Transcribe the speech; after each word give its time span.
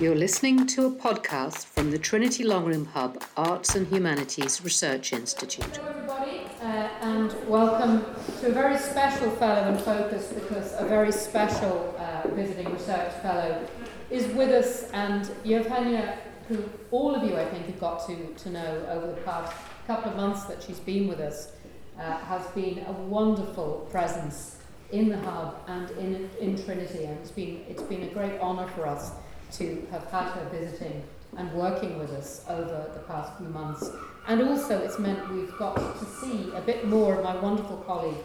You're 0.00 0.14
listening 0.14 0.64
to 0.68 0.86
a 0.86 0.92
podcast 0.92 1.64
from 1.64 1.90
the 1.90 1.98
Trinity 1.98 2.44
Long 2.44 2.64
Room 2.64 2.86
Hub 2.86 3.20
Arts 3.36 3.74
and 3.74 3.84
Humanities 3.88 4.62
Research 4.62 5.12
Institute. 5.12 5.76
Hello, 5.76 5.88
everybody, 5.88 6.42
uh, 6.62 6.88
and 7.02 7.34
welcome 7.48 8.04
to 8.38 8.46
a 8.46 8.52
very 8.52 8.78
special 8.78 9.28
Fellow 9.32 9.72
in 9.72 9.78
Focus 9.78 10.32
because 10.32 10.72
a 10.78 10.84
very 10.84 11.10
special 11.10 11.96
uh, 11.98 12.28
visiting 12.28 12.72
research 12.72 13.12
fellow 13.22 13.66
is 14.08 14.32
with 14.36 14.50
us, 14.50 14.88
and 14.92 15.32
Eugenia, 15.42 16.20
who 16.46 16.62
all 16.92 17.16
of 17.16 17.28
you 17.28 17.36
I 17.36 17.46
think 17.46 17.66
have 17.66 17.80
got 17.80 18.06
to, 18.06 18.32
to 18.34 18.50
know 18.50 18.86
over 18.88 19.08
the 19.08 19.20
past 19.22 19.52
couple 19.88 20.12
of 20.12 20.16
months 20.16 20.44
that 20.44 20.62
she's 20.62 20.78
been 20.78 21.08
with 21.08 21.18
us, 21.18 21.50
uh, 21.98 22.18
has 22.18 22.46
been 22.52 22.84
a 22.86 22.92
wonderful 22.92 23.88
presence 23.90 24.58
in 24.92 25.08
the 25.08 25.18
hub 25.18 25.56
and 25.66 25.90
in, 25.98 26.30
in 26.40 26.64
Trinity, 26.64 27.02
and 27.02 27.18
it's 27.18 27.32
been, 27.32 27.64
it's 27.68 27.82
been 27.82 28.04
a 28.04 28.14
great 28.14 28.38
honour 28.40 28.68
for 28.68 28.86
us 28.86 29.10
to 29.52 29.86
have 29.90 30.04
had 30.10 30.30
her 30.32 30.48
visiting 30.50 31.02
and 31.36 31.52
working 31.52 31.98
with 31.98 32.10
us 32.10 32.44
over 32.48 32.90
the 32.94 33.00
past 33.00 33.36
few 33.38 33.48
months. 33.48 33.90
And 34.26 34.42
also, 34.42 34.78
it's 34.78 34.98
meant 34.98 35.30
we've 35.32 35.56
got 35.58 35.76
to 35.76 36.04
see 36.04 36.50
a 36.54 36.60
bit 36.60 36.86
more 36.86 37.16
of 37.16 37.24
my 37.24 37.36
wonderful 37.36 37.78
colleague, 37.78 38.22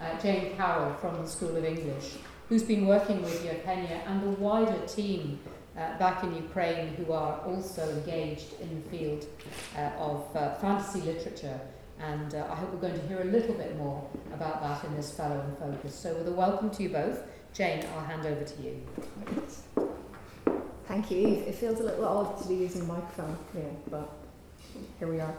uh, 0.00 0.18
Jane 0.20 0.56
Carroll 0.56 0.94
from 0.94 1.22
the 1.22 1.28
School 1.28 1.56
of 1.56 1.64
English, 1.64 2.14
who's 2.48 2.62
been 2.62 2.86
working 2.86 3.22
with 3.22 3.44
Eugenia 3.44 4.02
and 4.06 4.22
the 4.22 4.30
wider 4.40 4.86
team 4.86 5.38
uh, 5.76 5.98
back 5.98 6.22
in 6.24 6.34
Ukraine 6.34 6.88
who 6.94 7.12
are 7.12 7.40
also 7.40 7.88
engaged 7.90 8.60
in 8.60 8.82
the 8.82 8.88
field 8.88 9.26
uh, 9.76 9.90
of 9.98 10.34
uh, 10.36 10.54
fantasy 10.56 11.00
literature. 11.00 11.60
And 12.00 12.34
uh, 12.34 12.46
I 12.50 12.54
hope 12.54 12.72
we're 12.72 12.88
going 12.88 13.00
to 13.00 13.06
hear 13.06 13.22
a 13.22 13.24
little 13.24 13.54
bit 13.54 13.76
more 13.78 14.06
about 14.34 14.62
that 14.62 14.84
in 14.84 14.94
this 14.96 15.12
Fellow 15.12 15.40
in 15.40 15.56
Focus. 15.56 15.94
So, 15.94 16.14
with 16.14 16.28
a 16.28 16.32
welcome 16.32 16.70
to 16.70 16.82
you 16.82 16.90
both, 16.90 17.22
Jane, 17.54 17.86
I'll 17.94 18.04
hand 18.04 18.26
over 18.26 18.44
to 18.44 18.62
you. 18.62 19.85
Thank 20.88 21.10
you, 21.10 21.18
Eve. 21.18 21.38
It 21.48 21.54
feels 21.56 21.80
a 21.80 21.82
little 21.82 22.04
odd 22.04 22.40
to 22.42 22.48
be 22.48 22.54
using 22.54 22.82
a 22.82 22.84
microphone 22.84 23.36
here, 23.52 23.70
but 23.90 24.08
here 24.98 25.08
we 25.08 25.20
are. 25.20 25.34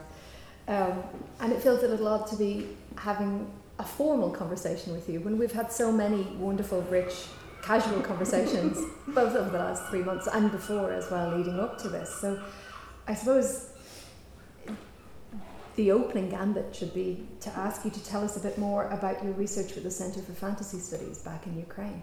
Um, 0.68 1.02
and 1.40 1.52
it 1.52 1.62
feels 1.62 1.82
a 1.82 1.88
little 1.88 2.06
odd 2.06 2.26
to 2.28 2.36
be 2.36 2.68
having 2.96 3.50
a 3.78 3.84
formal 3.84 4.30
conversation 4.30 4.92
with 4.92 5.08
you 5.08 5.20
when 5.20 5.38
we've 5.38 5.52
had 5.52 5.72
so 5.72 5.90
many 5.90 6.22
wonderful, 6.36 6.82
rich, 6.82 7.14
casual 7.62 8.02
conversations, 8.02 8.78
both 9.08 9.34
over 9.34 9.48
the 9.48 9.58
last 9.58 9.84
three 9.86 10.02
months 10.02 10.26
and 10.26 10.50
before 10.50 10.92
as 10.92 11.10
well, 11.10 11.34
leading 11.36 11.58
up 11.58 11.78
to 11.78 11.88
this. 11.88 12.14
So 12.20 12.42
I 13.06 13.14
suppose 13.14 13.70
the 15.76 15.92
opening 15.92 16.28
gambit 16.28 16.74
should 16.74 16.92
be 16.92 17.26
to 17.40 17.50
ask 17.56 17.86
you 17.86 17.90
to 17.90 18.04
tell 18.04 18.22
us 18.22 18.36
a 18.36 18.40
bit 18.40 18.58
more 18.58 18.88
about 18.88 19.24
your 19.24 19.32
research 19.32 19.74
with 19.74 19.84
the 19.84 19.90
Centre 19.90 20.20
for 20.20 20.32
Fantasy 20.32 20.78
Studies 20.78 21.18
back 21.18 21.46
in 21.46 21.56
Ukraine. 21.56 22.02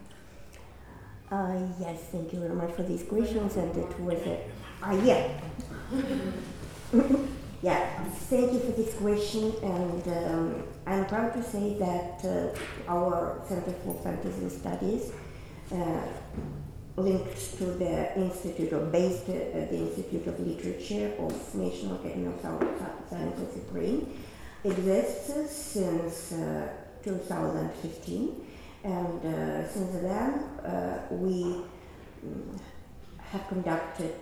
Uh, 1.32 1.58
yes, 1.80 2.02
thank 2.12 2.32
you 2.34 2.40
very 2.40 2.54
much 2.54 2.72
for 2.74 2.84
these 2.84 3.04
questions, 3.04 3.56
and 3.56 3.76
it 3.76 4.00
was 4.00 4.20
a, 4.28 4.40
uh, 4.84 4.92
yeah. 5.04 5.28
yeah, 7.64 8.04
thank 8.30 8.54
you 8.54 8.60
for 8.60 8.72
this 8.74 8.94
question, 8.96 9.52
and 9.64 10.08
um, 10.08 10.64
I'm 10.86 11.06
proud 11.08 11.34
to 11.34 11.44
say 11.44 11.78
that 11.80 12.24
uh, 12.24 12.92
our 12.92 13.42
Center 13.50 13.72
for 13.84 13.96
Fantasy 14.04 14.50
Studies 14.50 15.12
uh, 15.72 16.02
linked 16.96 17.58
to 17.58 17.66
the 17.66 18.16
Institute 18.20 18.72
of, 18.74 18.92
based 18.92 19.28
uh, 19.28 19.66
the 19.72 19.78
Institute 19.78 20.28
of 20.28 20.40
Literature 20.40 21.12
of 21.18 21.56
National 21.56 21.96
Academy 21.96 22.28
of 22.28 22.40
Sciences 23.10 23.50
of 23.50 23.56
Ukraine 23.66 24.20
exists 24.64 25.56
since 25.56 26.34
uh, 26.34 26.68
2015 27.04 28.46
and 28.86 29.26
uh, 29.26 29.68
since 29.68 29.94
then, 29.96 30.34
uh, 30.64 31.02
we 31.10 31.64
mm, 32.24 32.60
have 33.18 33.48
conducted 33.48 34.14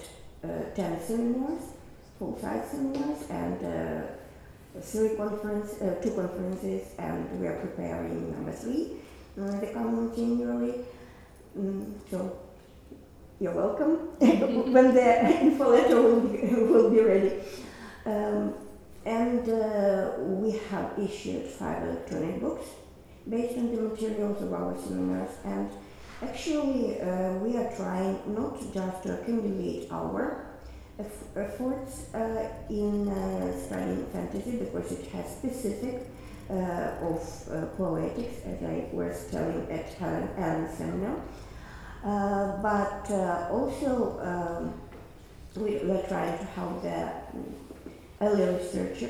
uh, 0.41 0.47
10 0.73 1.01
seminars, 1.01 1.63
full-size 2.17 2.71
seminars, 2.71 3.29
and 3.29 3.59
three 4.81 5.15
conference, 5.17 5.75
two 6.01 6.11
conferences, 6.11 6.87
and 6.97 7.39
we 7.39 7.47
are 7.47 7.59
preparing 7.59 8.31
number 8.31 8.53
three 8.53 8.93
in 9.35 9.59
the 9.59 9.67
coming 9.67 10.15
January. 10.15 10.75
Mm, 11.59 11.93
so 12.09 12.39
you're 13.41 13.53
welcome 13.53 13.97
when 14.19 14.93
the 14.93 15.41
info 15.41 15.71
letter 15.71 16.01
will 16.01 16.21
be, 16.21 16.37
will 16.55 16.89
be 16.89 17.01
ready. 17.01 17.33
Um, 18.05 18.53
and 19.05 19.49
uh, 19.49 20.11
we 20.19 20.57
have 20.69 20.97
issued 20.97 21.47
five 21.47 21.83
electronic 21.83 22.39
books 22.39 22.65
based 23.29 23.57
on 23.57 23.73
the 23.75 23.81
materials 23.81 24.41
of 24.41 24.53
our 24.53 24.75
seminars 24.77 25.31
and 25.45 25.69
actually 26.21 26.99
uh, 27.01 27.33
we 27.35 27.57
are 27.57 27.71
trying 27.75 28.19
not 28.33 28.59
just 28.73 29.03
to 29.03 29.19
accumulate 29.19 29.87
our 29.91 30.53
efforts 31.35 32.13
uh, 32.13 32.47
in 32.69 33.07
uh, 33.07 33.59
studying 33.65 34.05
fantasy 34.07 34.57
because 34.57 34.91
it 34.91 35.05
has 35.07 35.37
specific 35.37 36.07
uh, 36.49 36.91
of 37.01 37.49
uh, 37.51 37.65
poetics 37.77 38.45
as 38.45 38.61
I 38.63 38.87
was 38.91 39.27
telling 39.31 39.71
at 39.71 39.93
Helen 39.93 40.29
Allen 40.37 40.69
seminar. 40.75 41.17
But 42.61 43.09
also 43.49 44.19
um, 44.19 44.73
we, 45.63 45.77
are 45.77 46.03
trying 46.07 46.37
to 46.37 46.45
help 46.45 46.81
the 46.83 47.11
early 48.21 48.55
researcher, 48.55 49.09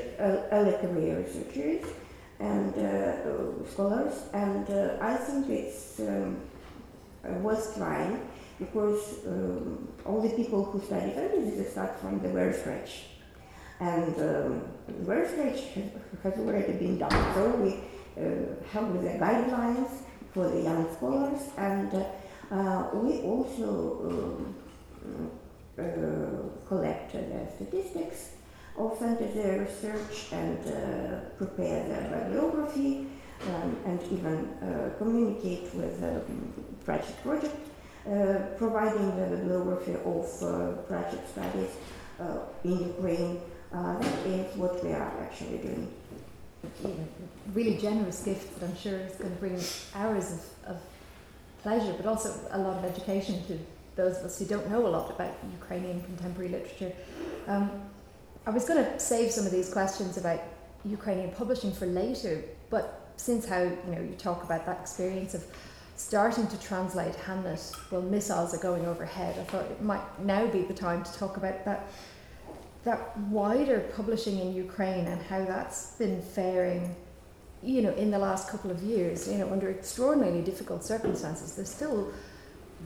early 0.52 0.72
career 0.78 1.18
researchers 1.18 1.84
and 2.40 2.74
uh, 2.74 3.66
scholars, 3.70 4.14
and 4.32 4.68
uh, 4.68 4.96
I 5.00 5.16
think 5.16 5.48
it's 5.48 6.00
um, 6.00 6.40
worth 7.42 7.76
trying 7.76 8.20
because 8.58 9.24
um, 9.26 9.88
all 10.04 10.20
the 10.20 10.30
people 10.30 10.64
who 10.64 10.80
study 10.80 11.12
fantasy 11.12 11.64
start 11.64 11.98
from 12.00 12.20
the 12.20 12.28
very 12.28 12.52
scratch. 12.52 13.04
And 13.80 14.14
um, 14.14 14.62
the 14.86 15.04
very 15.04 15.26
scratch 15.28 15.60
has 16.22 16.34
already 16.38 16.72
been 16.74 16.98
done. 16.98 17.34
So 17.34 17.50
we 17.56 17.72
uh, 18.16 18.54
have 18.72 18.92
the 18.92 19.08
guidelines 19.10 19.90
for 20.32 20.48
the 20.48 20.62
young 20.62 20.94
scholars, 20.94 21.40
and 21.56 21.92
uh, 22.50 22.90
we 22.94 23.20
also 23.22 24.54
um, 25.04 25.30
uh, 25.78 26.66
collect 26.68 27.12
the 27.12 27.46
statistics 27.56 28.30
often 28.76 29.16
do 29.16 29.32
their 29.32 29.60
research 29.60 30.32
and 30.32 30.58
uh, 30.66 31.20
prepare 31.36 31.86
their 31.88 32.24
bibliography 32.24 33.06
um, 33.48 33.76
and 33.84 34.02
even 34.10 34.48
uh, 34.62 34.90
communicate 34.98 35.72
with 35.74 36.00
the 36.00 36.16
um, 36.16 36.52
Pratchett 36.84 37.22
project, 37.22 37.56
uh, 38.06 38.34
providing 38.56 39.16
the 39.16 39.36
bibliography 39.36 39.94
of 40.04 40.42
uh, 40.42 40.72
Pratchett 40.88 41.28
studies 41.28 41.70
uh, 42.20 42.38
in 42.64 42.78
Ukraine. 42.88 43.40
Uh, 43.72 43.98
that 43.98 44.26
is 44.26 44.56
what 44.56 44.82
we 44.84 44.92
are 44.92 45.12
actually 45.22 45.58
doing. 45.58 45.92
Really 47.52 47.76
generous 47.76 48.22
gift 48.22 48.58
that 48.58 48.66
I'm 48.68 48.76
sure 48.76 48.98
is 48.98 49.16
going 49.16 49.30
to 49.30 49.36
bring 49.36 49.60
hours 49.94 50.32
of, 50.32 50.74
of 50.76 50.82
pleasure, 51.62 51.92
but 51.96 52.06
also 52.06 52.32
a 52.50 52.58
lot 52.58 52.78
of 52.78 52.84
education 52.84 53.44
to 53.48 53.58
those 53.96 54.18
of 54.18 54.24
us 54.24 54.38
who 54.38 54.46
don't 54.46 54.68
know 54.70 54.86
a 54.86 54.88
lot 54.88 55.10
about 55.10 55.34
Ukrainian 55.52 56.02
contemporary 56.02 56.50
literature. 56.50 56.92
Um, 57.46 57.70
I 58.46 58.50
was 58.50 58.66
going 58.66 58.84
to 58.84 59.00
save 59.00 59.30
some 59.30 59.46
of 59.46 59.52
these 59.52 59.72
questions 59.72 60.18
about 60.18 60.40
Ukrainian 60.84 61.30
publishing 61.30 61.72
for 61.72 61.86
later, 61.86 62.44
but 62.68 63.12
since 63.16 63.46
how 63.46 63.62
you 63.62 63.78
know 63.94 64.00
you 64.00 64.14
talk 64.18 64.44
about 64.44 64.66
that 64.66 64.80
experience 64.80 65.32
of 65.34 65.44
starting 65.96 66.46
to 66.48 66.60
translate 66.60 67.14
Hamlet 67.14 67.60
while 67.88 68.02
missiles 68.02 68.52
are 68.52 68.58
going 68.58 68.84
overhead, 68.84 69.38
I 69.38 69.44
thought 69.44 69.64
it 69.64 69.80
might 69.82 70.04
now 70.20 70.46
be 70.46 70.62
the 70.62 70.74
time 70.74 71.02
to 71.04 71.12
talk 71.14 71.38
about 71.38 71.64
that 71.64 71.88
that 72.84 73.16
wider 73.16 73.80
publishing 73.96 74.38
in 74.38 74.52
Ukraine 74.52 75.06
and 75.06 75.22
how 75.22 75.42
that's 75.46 75.92
been 75.92 76.20
faring, 76.20 76.94
you 77.62 77.80
know, 77.80 77.94
in 77.94 78.10
the 78.10 78.18
last 78.18 78.50
couple 78.50 78.70
of 78.70 78.82
years, 78.82 79.26
you 79.26 79.38
know, 79.38 79.50
under 79.50 79.70
extraordinarily 79.70 80.42
difficult 80.42 80.84
circumstances. 80.84 81.56
There's 81.56 81.70
still 81.70 82.12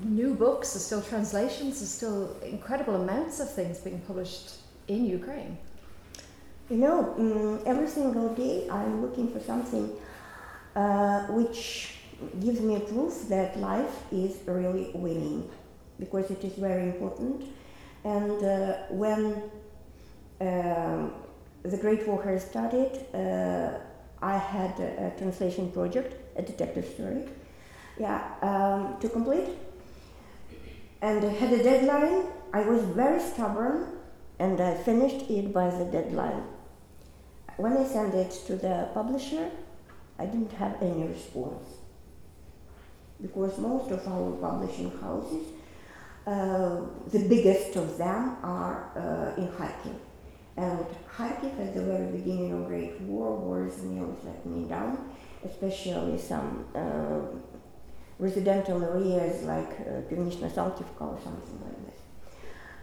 new 0.04 0.34
books, 0.34 0.75
there's 0.75 0.84
still 0.84 1.02
translations, 1.02 1.81
there's 1.81 1.90
still 1.90 2.37
incredible 2.44 2.94
amounts 2.94 3.40
of 3.40 3.52
things 3.52 3.78
being 3.78 4.00
published 4.02 4.58
in 4.88 5.06
Ukraine? 5.06 5.58
You 6.70 6.76
know, 6.76 7.14
um, 7.19 7.61
every 7.64 7.88
single 7.88 8.35
day 8.35 8.69
I'm 8.70 9.00
looking 9.02 9.29
for 9.32 9.40
something 9.40 9.90
uh, 10.76 11.20
which 11.29 11.94
gives 12.40 12.61
me 12.61 12.79
proof 12.81 13.29
that 13.29 13.58
life 13.58 13.96
is 14.12 14.37
really 14.46 14.90
winning 14.94 15.49
because 15.99 16.31
it 16.31 16.43
is 16.44 16.55
very 16.55 16.85
important. 16.85 17.44
And 18.05 18.43
uh, 18.44 18.76
when 18.90 19.43
uh, 20.40 21.08
the 21.62 21.76
Great 21.76 22.06
War 22.06 22.23
has 22.23 22.44
started, 22.44 22.93
uh, 23.14 23.79
I 24.23 24.37
had 24.37 24.79
a, 24.79 25.06
a, 25.06 25.19
translation 25.19 25.70
project, 25.73 26.14
a 26.37 26.43
detective 26.43 26.87
story, 26.87 27.25
yeah, 27.99 28.20
um, 28.43 28.99
to 29.00 29.08
complete. 29.08 29.49
And 31.02 31.25
I 31.25 31.31
had 31.31 31.52
a 31.52 31.62
deadline. 31.62 32.26
I 32.52 32.62
was 32.62 32.82
very 32.82 33.20
stubborn 33.20 33.98
and 34.38 34.61
I 34.61 34.75
finished 34.75 35.31
it 35.31 35.52
by 35.52 35.70
the 35.70 35.85
deadline. 35.85 36.44
When 37.56 37.76
I 37.76 37.85
sent 37.85 38.14
it 38.14 38.31
to 38.46 38.56
the 38.56 38.88
publisher, 38.94 39.50
I 40.19 40.26
didn't 40.26 40.52
have 40.52 40.76
any 40.81 41.06
response 41.08 41.69
because 43.20 43.58
most 43.58 43.90
of 43.90 44.06
our 44.06 44.31
publishing 44.32 44.93
houses 45.00 45.46
Uh, 46.29 46.82
the 47.11 47.20
biggest 47.26 47.75
of 47.76 47.96
them 47.96 48.37
are 48.43 48.76
uh, 48.94 49.40
in 49.40 49.49
Kharkiv. 49.49 49.96
And 50.58 50.85
Kharkiv, 51.17 51.58
at 51.58 51.73
the 51.75 51.85
very 51.90 52.08
beginning 52.19 52.52
of 52.52 52.67
Great 52.67 53.00
War, 53.00 53.31
was 53.35 53.82
nearly 53.82 54.12
me 54.44 54.69
down, 54.69 54.93
especially 55.43 56.19
some 56.19 56.67
uh, 56.75 57.20
residential 58.19 58.82
areas 58.85 59.43
like 59.44 59.73
uh, 59.81 60.02
Pivnichno-Saltivka 60.11 61.00
or 61.00 61.19
something 61.25 61.58
like 61.64 61.81
this. 61.87 61.98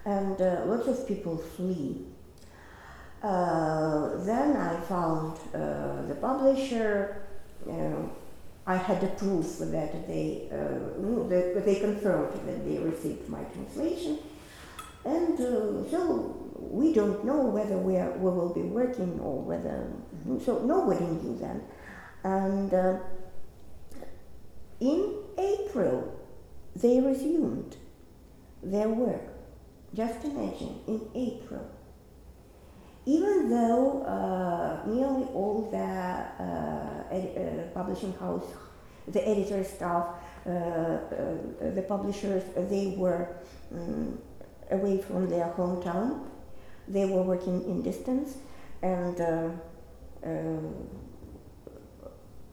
And 0.05 0.39
uh, 0.39 0.65
lots 0.65 0.87
of 0.87 1.07
people 1.07 1.37
flee. 1.37 2.05
Uh, 3.23 4.23
then 4.23 4.55
I 4.55 4.79
found 4.81 5.39
uh, 5.53 6.03
the 6.03 6.15
publisher. 6.21 7.23
Uh, 7.67 8.07
I 8.67 8.75
had 8.75 9.03
a 9.03 9.07
proof 9.07 9.57
that 9.59 10.07
they, 10.07 10.47
uh, 10.51 10.57
that 11.29 11.63
they 11.65 11.79
confirmed 11.79 12.33
that 12.47 12.65
they 12.67 12.77
received 12.77 13.27
my 13.29 13.43
translation. 13.45 14.19
And 15.05 15.39
uh, 15.39 15.89
so 15.89 16.51
we 16.59 16.93
don't 16.93 17.25
know 17.25 17.41
whether 17.45 17.77
we, 17.77 17.97
are, 17.97 18.11
we 18.11 18.29
will 18.29 18.53
be 18.53 18.61
working 18.61 19.19
or 19.19 19.41
whether, 19.41 19.91
so 20.43 20.59
nobody 20.59 21.05
knew 21.05 21.37
then. 21.37 21.63
And 22.23 22.73
in 24.79 25.15
April, 25.37 26.19
they 26.75 26.99
resumed 26.99 27.77
their 28.63 28.89
work. 28.89 29.34
Just 29.95 30.25
imagine, 30.25 30.81
in 30.87 31.01
April. 31.15 31.65
Even 33.05 33.49
though 33.49 34.03
uh, 34.03 34.85
nearly 34.85 35.23
all 35.33 35.69
the 35.71 35.77
uh, 35.77 37.15
ed- 37.15 37.33
uh, 37.37 37.73
publishing 37.73 38.11
house, 38.13 38.43
the 39.07 39.25
editor 39.25 39.63
staff, 39.63 40.07
uh, 40.45 40.49
uh, 40.49 40.99
the 41.73 41.85
publishers, 41.87 42.43
they 42.69 42.95
were 42.97 43.37
um, 43.73 44.19
away 44.71 45.01
from 45.01 45.29
their 45.29 45.53
hometown. 45.57 46.27
They 46.89 47.05
were 47.05 47.21
working 47.21 47.63
in 47.63 47.81
distance, 47.81 48.35
and 48.81 49.21
uh, 49.21 49.49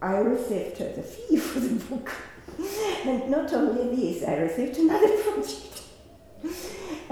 I 0.00 0.16
received 0.18 0.78
the 0.78 1.02
fee 1.02 1.36
for 1.38 1.58
the 1.58 1.74
book. 1.86 2.12
and 3.04 3.30
not 3.30 3.52
only 3.52 3.96
this, 3.96 4.22
I 4.22 4.36
received 4.36 4.76
another 4.78 5.08
project. 5.22 5.71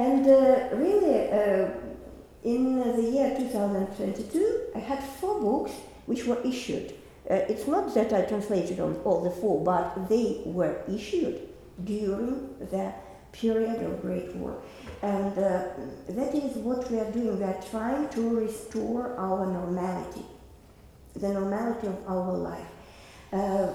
And 0.01 0.27
uh, 0.27 0.69
really, 0.73 1.31
uh, 1.31 1.69
in 2.43 2.79
the 2.97 3.03
year 3.03 3.37
2022, 3.37 4.61
I 4.75 4.79
had 4.79 5.05
four 5.05 5.39
books 5.39 5.73
which 6.07 6.25
were 6.25 6.41
issued. 6.43 6.95
Uh, 7.31 7.35
it's 7.51 7.67
not 7.67 7.95
that 7.95 8.11
I 8.11 8.23
translated 8.23 8.81
on 8.81 8.97
all 9.05 9.23
the 9.23 9.31
four, 9.31 9.63
but 9.63 10.09
they 10.09 10.41
were 10.47 10.81
issued 10.89 11.49
during 11.85 12.49
the 12.59 12.95
period 13.33 13.83
of 13.83 14.01
Great 14.01 14.35
War. 14.37 14.63
And 15.03 15.37
uh, 15.37 15.65
that 16.09 16.35
is 16.35 16.57
what 16.57 16.91
we 16.91 16.99
are 16.99 17.13
doing. 17.13 17.39
We 17.39 17.45
are 17.45 17.63
trying 17.71 18.09
to 18.09 18.37
restore 18.37 19.15
our 19.19 19.45
normality, 19.45 20.25
the 21.15 21.29
normality 21.29 21.89
of 21.89 21.99
our 22.09 22.33
life. 22.33 22.71
Uh, 23.35 23.69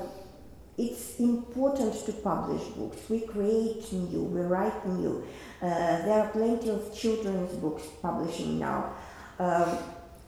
it's 0.78 1.20
important 1.20 2.06
to 2.06 2.12
publish 2.12 2.62
books. 2.76 3.10
We 3.10 3.22
create 3.22 3.92
new, 3.94 4.24
we 4.24 4.42
write 4.42 4.86
new. 4.88 5.26
Uh, 5.62 5.68
there 5.68 6.20
are 6.24 6.30
plenty 6.30 6.70
of 6.70 6.94
children's 6.94 7.54
books 7.54 7.84
publishing 8.02 8.60
now. 8.60 8.94
Um, 9.40 9.78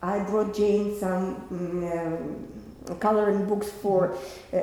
I 0.02 0.20
brought 0.20 0.56
Jane 0.56 0.98
some 0.98 1.36
um, 1.52 2.48
coloring 2.96 3.46
books 3.46 3.70
for 3.70 4.14
uh, 4.54 4.58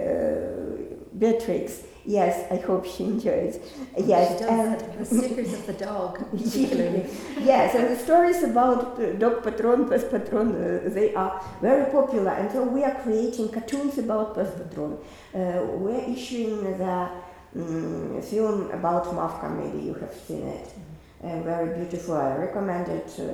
Beatrix. 1.19 1.82
Yes, 2.06 2.50
I 2.50 2.56
hope 2.56 2.85
she 2.85 3.05
enjoys. 3.05 3.59
Yes, 3.97 4.38
she 4.38 4.44
and 4.44 4.79
the 4.99 5.05
stickers 5.06 5.55
of 5.55 5.67
the 5.67 5.73
dog, 5.73 6.19
particularly. 6.31 7.06
yes, 7.41 7.75
and 7.75 7.88
the 7.88 7.97
stories 7.97 8.43
about 8.43 8.99
dog 9.19 9.43
patron, 9.43 9.88
pes 9.88 10.05
patron, 10.05 10.55
uh, 10.55 10.91
they 10.91 11.15
are 11.15 11.43
very 11.62 11.91
popular, 11.91 12.32
and 12.32 12.50
so 12.53 12.62
we 12.65 12.85
are 12.85 12.94
creating 13.03 13.49
cartoons 13.49 13.97
about 13.97 14.35
pes 14.35 14.50
patron. 14.59 14.99
Uh, 15.35 15.62
we're 15.79 16.05
issuing 16.06 16.62
the 16.76 17.09
um, 17.56 18.21
film 18.21 18.71
about 18.73 19.05
Mavka. 19.06 19.49
Maybe 19.56 19.87
you 19.87 19.94
have 19.94 20.15
seen 20.15 20.43
it. 20.43 20.75
Uh, 21.23 21.41
very 21.41 21.75
beautiful. 21.79 22.17
I 22.17 22.37
recommend 22.37 22.88
it 22.88 23.11
uh, 23.19 23.32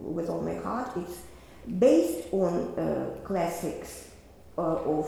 with 0.00 0.28
all 0.30 0.40
my 0.40 0.54
heart. 0.54 0.96
It's 0.96 1.22
based 1.78 2.28
on 2.32 2.78
uh, 2.78 3.10
classics 3.24 4.07
of 4.58 5.06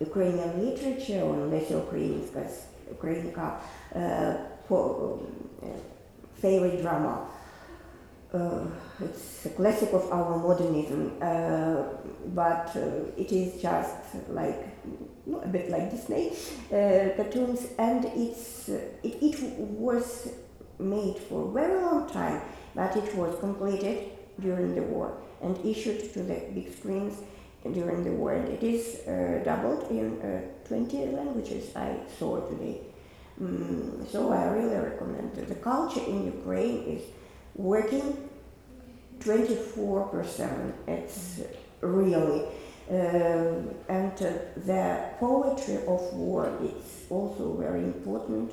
Ukrainian 0.00 0.50
literature 0.64 1.22
on 1.22 1.50
Lesya 1.50 1.76
Ukrainska, 1.84 2.42
Ukrainka, 2.90 3.60
uh, 3.94 4.34
favorite 6.40 6.82
drama. 6.82 7.28
Uh, 8.34 8.64
it's 9.04 9.44
a 9.46 9.50
classic 9.50 9.92
of 9.92 10.10
our 10.10 10.38
modernism, 10.38 11.12
uh, 11.20 11.82
but 12.34 12.74
uh, 12.74 13.20
it 13.22 13.30
is 13.30 13.60
just 13.60 13.94
like 14.30 14.60
a 15.44 15.48
bit 15.48 15.70
like 15.70 15.90
Disney 15.90 16.32
uh, 16.72 17.14
cartoons, 17.16 17.66
and 17.78 18.06
it's 18.16 18.70
it, 18.70 19.14
it 19.20 19.36
was 19.58 20.28
made 20.78 21.18
for 21.28 21.48
a 21.48 21.52
very 21.52 21.78
long 21.82 22.08
time, 22.08 22.40
but 22.74 22.96
it 22.96 23.14
was 23.14 23.38
completed 23.38 24.12
during 24.40 24.74
the 24.74 24.82
war 24.82 25.16
and 25.42 25.58
issued 25.64 26.12
to 26.12 26.22
the 26.22 26.40
big 26.54 26.72
screens 26.72 27.22
during 27.70 28.02
the 28.02 28.10
war, 28.10 28.32
and 28.32 28.48
it 28.48 28.62
is 28.62 29.06
uh, 29.06 29.40
doubled 29.44 29.88
in 29.90 30.20
uh, 30.20 30.40
20 30.66 31.06
languages 31.06 31.74
I 31.76 31.96
saw 32.18 32.40
today. 32.48 32.80
Mm, 33.40 34.08
so 34.10 34.32
I 34.32 34.46
really 34.46 34.76
recommend 34.76 35.38
it. 35.38 35.48
The 35.48 35.54
culture 35.54 36.00
in 36.00 36.26
Ukraine 36.26 36.82
is 36.86 37.02
working 37.54 38.28
24 39.20 40.06
per 40.08 40.24
7. 40.24 40.74
It's 40.88 41.40
really, 41.80 42.46
uh, 42.90 42.94
and 43.88 44.12
uh, 44.12 44.32
the 44.56 45.04
poetry 45.20 45.76
of 45.86 46.12
war 46.14 46.50
is 46.62 47.06
also 47.10 47.56
very 47.58 47.84
important. 47.84 48.52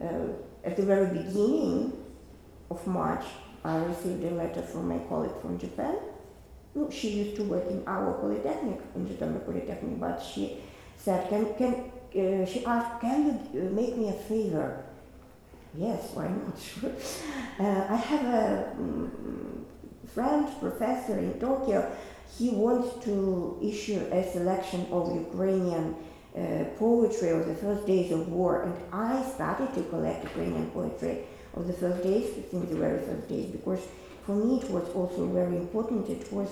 Uh, 0.00 0.28
at 0.64 0.76
the 0.76 0.82
very 0.82 1.06
beginning 1.06 1.92
of 2.70 2.86
March, 2.86 3.24
I 3.64 3.76
received 3.76 4.24
a 4.24 4.30
letter 4.30 4.62
from 4.62 4.88
my 4.88 4.98
colleague 5.08 5.40
from 5.40 5.58
Japan 5.58 5.96
no, 6.78 6.90
she 6.90 7.08
used 7.10 7.36
to 7.36 7.44
work 7.44 7.66
in 7.68 7.82
our 7.86 8.12
polytechnic, 8.14 8.80
in 8.94 9.06
Zhytomyr 9.06 9.44
Polytechnic, 9.44 9.98
but 9.98 10.22
she 10.22 10.58
said, 10.96 11.28
can, 11.28 11.54
can, 11.54 11.74
uh, 11.74 12.46
she 12.46 12.64
asked, 12.64 13.00
can 13.00 13.26
you 13.26 13.60
uh, 13.60 13.70
make 13.72 13.96
me 13.96 14.08
a 14.08 14.12
favor? 14.12 14.84
Yes, 15.74 16.10
why 16.14 16.28
not? 16.28 16.58
Sure. 16.58 16.92
Uh, 17.60 17.84
I 17.90 17.96
have 17.96 18.24
a 18.24 18.70
um, 18.78 19.66
friend, 20.14 20.46
professor 20.60 21.18
in 21.18 21.40
Tokyo. 21.40 21.90
He 22.38 22.50
wants 22.50 23.04
to 23.04 23.58
issue 23.60 24.00
a 24.12 24.22
selection 24.30 24.86
of 24.92 25.12
Ukrainian 25.12 25.96
uh, 26.36 26.64
poetry 26.78 27.30
of 27.30 27.48
the 27.48 27.56
first 27.56 27.84
days 27.84 28.12
of 28.12 28.28
war, 28.28 28.62
and 28.62 28.74
I 28.92 29.28
started 29.28 29.74
to 29.74 29.82
collect 29.90 30.22
Ukrainian 30.22 30.70
poetry 30.70 31.24
of 31.54 31.66
the 31.66 31.72
first 31.72 32.02
days, 32.02 32.34
since 32.50 32.68
the 32.70 32.76
very 32.76 32.98
first 33.00 33.28
days, 33.28 33.46
because 33.50 33.80
for 34.24 34.34
me 34.34 34.60
it 34.60 34.70
was 34.70 34.88
also 34.90 35.26
very 35.26 35.56
important. 35.56 36.08
It 36.08 36.32
was 36.32 36.50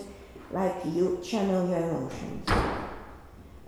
like 0.50 0.74
you 0.84 1.20
channel 1.22 1.68
your 1.68 1.78
emotions. 1.78 2.48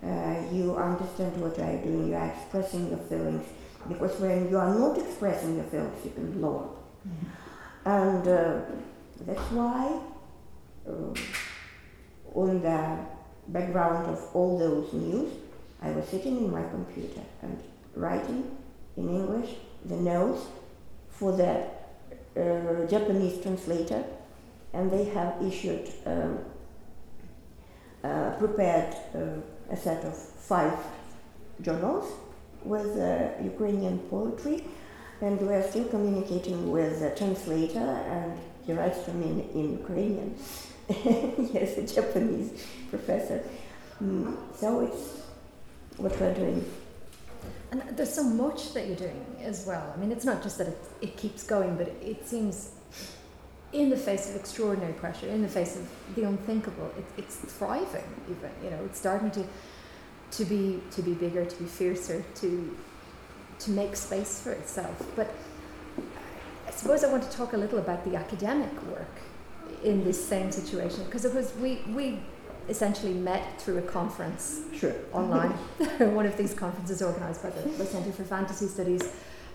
Uh, 0.01 0.41
you 0.51 0.75
understand 0.77 1.41
what 1.41 1.57
you 1.57 1.63
are 1.63 1.77
doing, 1.77 2.07
you 2.07 2.15
are 2.15 2.27
expressing 2.27 2.89
your 2.89 2.99
feelings. 2.99 3.45
Because 3.87 4.19
when 4.19 4.49
you 4.49 4.57
are 4.57 4.73
not 4.73 4.97
expressing 4.97 5.55
your 5.55 5.65
feelings, 5.65 6.05
you 6.05 6.11
can 6.11 6.31
blow 6.39 6.57
up. 6.59 7.07
Mm-hmm. 7.07 7.89
And 7.89 8.27
uh, 8.27 8.61
that's 9.25 9.51
why, 9.51 9.99
uh, 10.87 11.13
on 12.33 12.61
the 12.61 12.97
background 13.47 14.07
of 14.07 14.29
all 14.33 14.57
those 14.57 14.93
news, 14.93 15.31
I 15.81 15.91
was 15.91 16.07
sitting 16.07 16.37
in 16.37 16.51
my 16.51 16.63
computer 16.69 17.21
and 17.41 17.61
writing 17.95 18.57
in 18.97 19.09
English 19.09 19.55
the 19.85 19.95
notes 19.95 20.41
for 21.19 21.33
the 21.33 21.65
uh, 22.39 22.87
Japanese 22.87 23.41
translator, 23.41 24.03
and 24.73 24.89
they 24.89 25.03
have 25.03 25.35
issued 25.43 25.89
um, 26.05 26.39
uh, 28.03 28.31
prepared 28.39 28.95
uh, 29.13 29.73
a 29.73 29.75
set 29.75 30.05
of 30.05 30.15
five 30.17 30.77
journals 31.61 32.05
with 32.63 32.97
uh, 32.97 33.43
Ukrainian 33.43 33.99
poetry, 34.09 34.63
and 35.21 35.39
we 35.41 35.53
are 35.53 35.63
still 35.63 35.85
communicating 35.85 36.71
with 36.71 37.01
the 37.01 37.09
translator, 37.17 37.89
and 38.15 38.39
he 38.65 38.71
writes 38.71 39.03
to 39.03 39.13
me 39.13 39.25
in, 39.31 39.39
in 39.59 39.71
Ukrainian. 39.79 40.35
yes, 41.53 41.77
a 41.77 41.85
Japanese 41.95 42.65
professor. 42.89 43.43
Mm, 44.01 44.37
so 44.55 44.79
it's 44.79 45.21
what 45.97 46.17
we're 46.19 46.33
doing. 46.33 46.65
And 47.71 47.83
there's 47.95 48.13
so 48.13 48.23
much 48.23 48.73
that 48.73 48.87
you're 48.87 48.95
doing 48.95 49.25
as 49.41 49.65
well. 49.65 49.93
I 49.95 49.99
mean, 49.99 50.11
it's 50.11 50.25
not 50.25 50.41
just 50.41 50.57
that 50.57 50.67
it, 50.67 50.77
it 51.01 51.17
keeps 51.17 51.43
going, 51.43 51.75
but 51.75 51.87
it, 51.87 52.01
it 52.01 52.27
seems 52.27 52.71
in 53.71 53.89
the 53.89 53.97
face 53.97 54.29
of 54.29 54.35
extraordinary 54.35 54.93
pressure, 54.93 55.27
in 55.27 55.41
the 55.41 55.47
face 55.47 55.75
of 55.75 55.87
the 56.15 56.23
unthinkable, 56.23 56.91
it, 56.97 57.05
it's 57.17 57.35
thriving. 57.35 58.03
Even 58.29 58.49
you 58.63 58.71
know, 58.71 58.83
it's 58.85 58.99
starting 58.99 59.31
to 59.31 59.45
to 60.31 60.45
be 60.45 60.81
to 60.91 61.01
be 61.01 61.13
bigger, 61.13 61.45
to 61.45 61.55
be 61.57 61.65
fiercer, 61.65 62.23
to 62.35 62.77
to 63.59 63.71
make 63.71 63.95
space 63.95 64.41
for 64.41 64.51
itself. 64.51 65.05
But 65.15 65.33
I 66.67 66.71
suppose 66.71 67.03
I 67.03 67.11
want 67.11 67.23
to 67.23 67.29
talk 67.29 67.53
a 67.53 67.57
little 67.57 67.79
about 67.79 68.05
the 68.05 68.15
academic 68.15 68.71
work 68.87 69.19
in 69.83 70.03
this 70.03 70.23
same 70.27 70.51
situation 70.51 71.03
because 71.05 71.25
it 71.25 71.33
was 71.33 71.53
we 71.55 71.81
we 71.93 72.19
essentially 72.69 73.13
met 73.13 73.59
through 73.61 73.79
a 73.79 73.81
conference 73.81 74.61
Sure. 74.73 74.93
online, 75.11 75.51
one 76.13 76.25
of 76.25 76.37
these 76.37 76.53
conferences 76.53 77.01
organised 77.01 77.43
by 77.43 77.49
the, 77.49 77.69
the 77.69 77.85
Centre 77.85 78.11
for 78.11 78.23
Fantasy 78.23 78.67
Studies. 78.67 79.11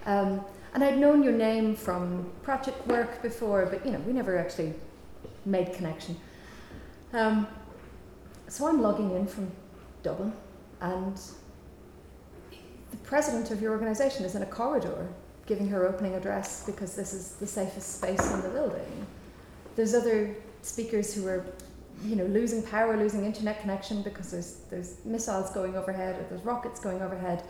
Um, 0.07 0.45
and 0.75 0.83
I'd 0.83 0.99
known 0.99 1.23
your 1.23 1.33
name 1.33 1.77
from 1.77 2.31
Pratchett 2.43 2.87
work 2.87 3.23
before, 3.23 3.67
but 3.67 3.87
you 3.87 3.93
know 3.93 4.01
we 4.01 4.13
never 4.13 4.37
actually 4.37 4.75
made 5.47 5.73
connection. 5.73 6.17
Um, 7.13 7.47
so 8.49 8.67
I'm 8.67 8.83
logging 8.83 9.13
in 9.13 9.27
from 9.27 9.51
Dublin, 10.03 10.33
and 10.81 11.17
the 12.51 12.97
president 13.05 13.51
of 13.51 13.63
your 13.63 13.73
organisation 13.73 14.25
is 14.25 14.35
in 14.35 14.43
a 14.43 14.47
corridor 14.47 15.09
giving 15.47 15.69
her 15.69 15.87
opening 15.87 16.15
address 16.15 16.65
because 16.65 16.97
this 16.97 17.13
is 17.13 17.33
the 17.33 17.47
safest 17.47 17.97
space 17.97 18.33
in 18.33 18.41
the 18.43 18.49
building. 18.49 19.07
There's 19.77 19.95
other 19.95 20.35
speakers 20.63 21.15
who 21.15 21.27
are, 21.27 21.45
you 22.05 22.17
know, 22.17 22.27
losing 22.27 22.63
power, 22.63 22.97
losing 22.97 23.25
internet 23.25 23.61
connection 23.61 24.03
because 24.03 24.31
there's 24.31 24.57
there's 24.71 24.97
missiles 25.05 25.51
going 25.51 25.77
overhead 25.77 26.17
or 26.17 26.27
there's 26.29 26.43
rockets 26.43 26.81
going 26.81 27.01
overhead, 27.01 27.43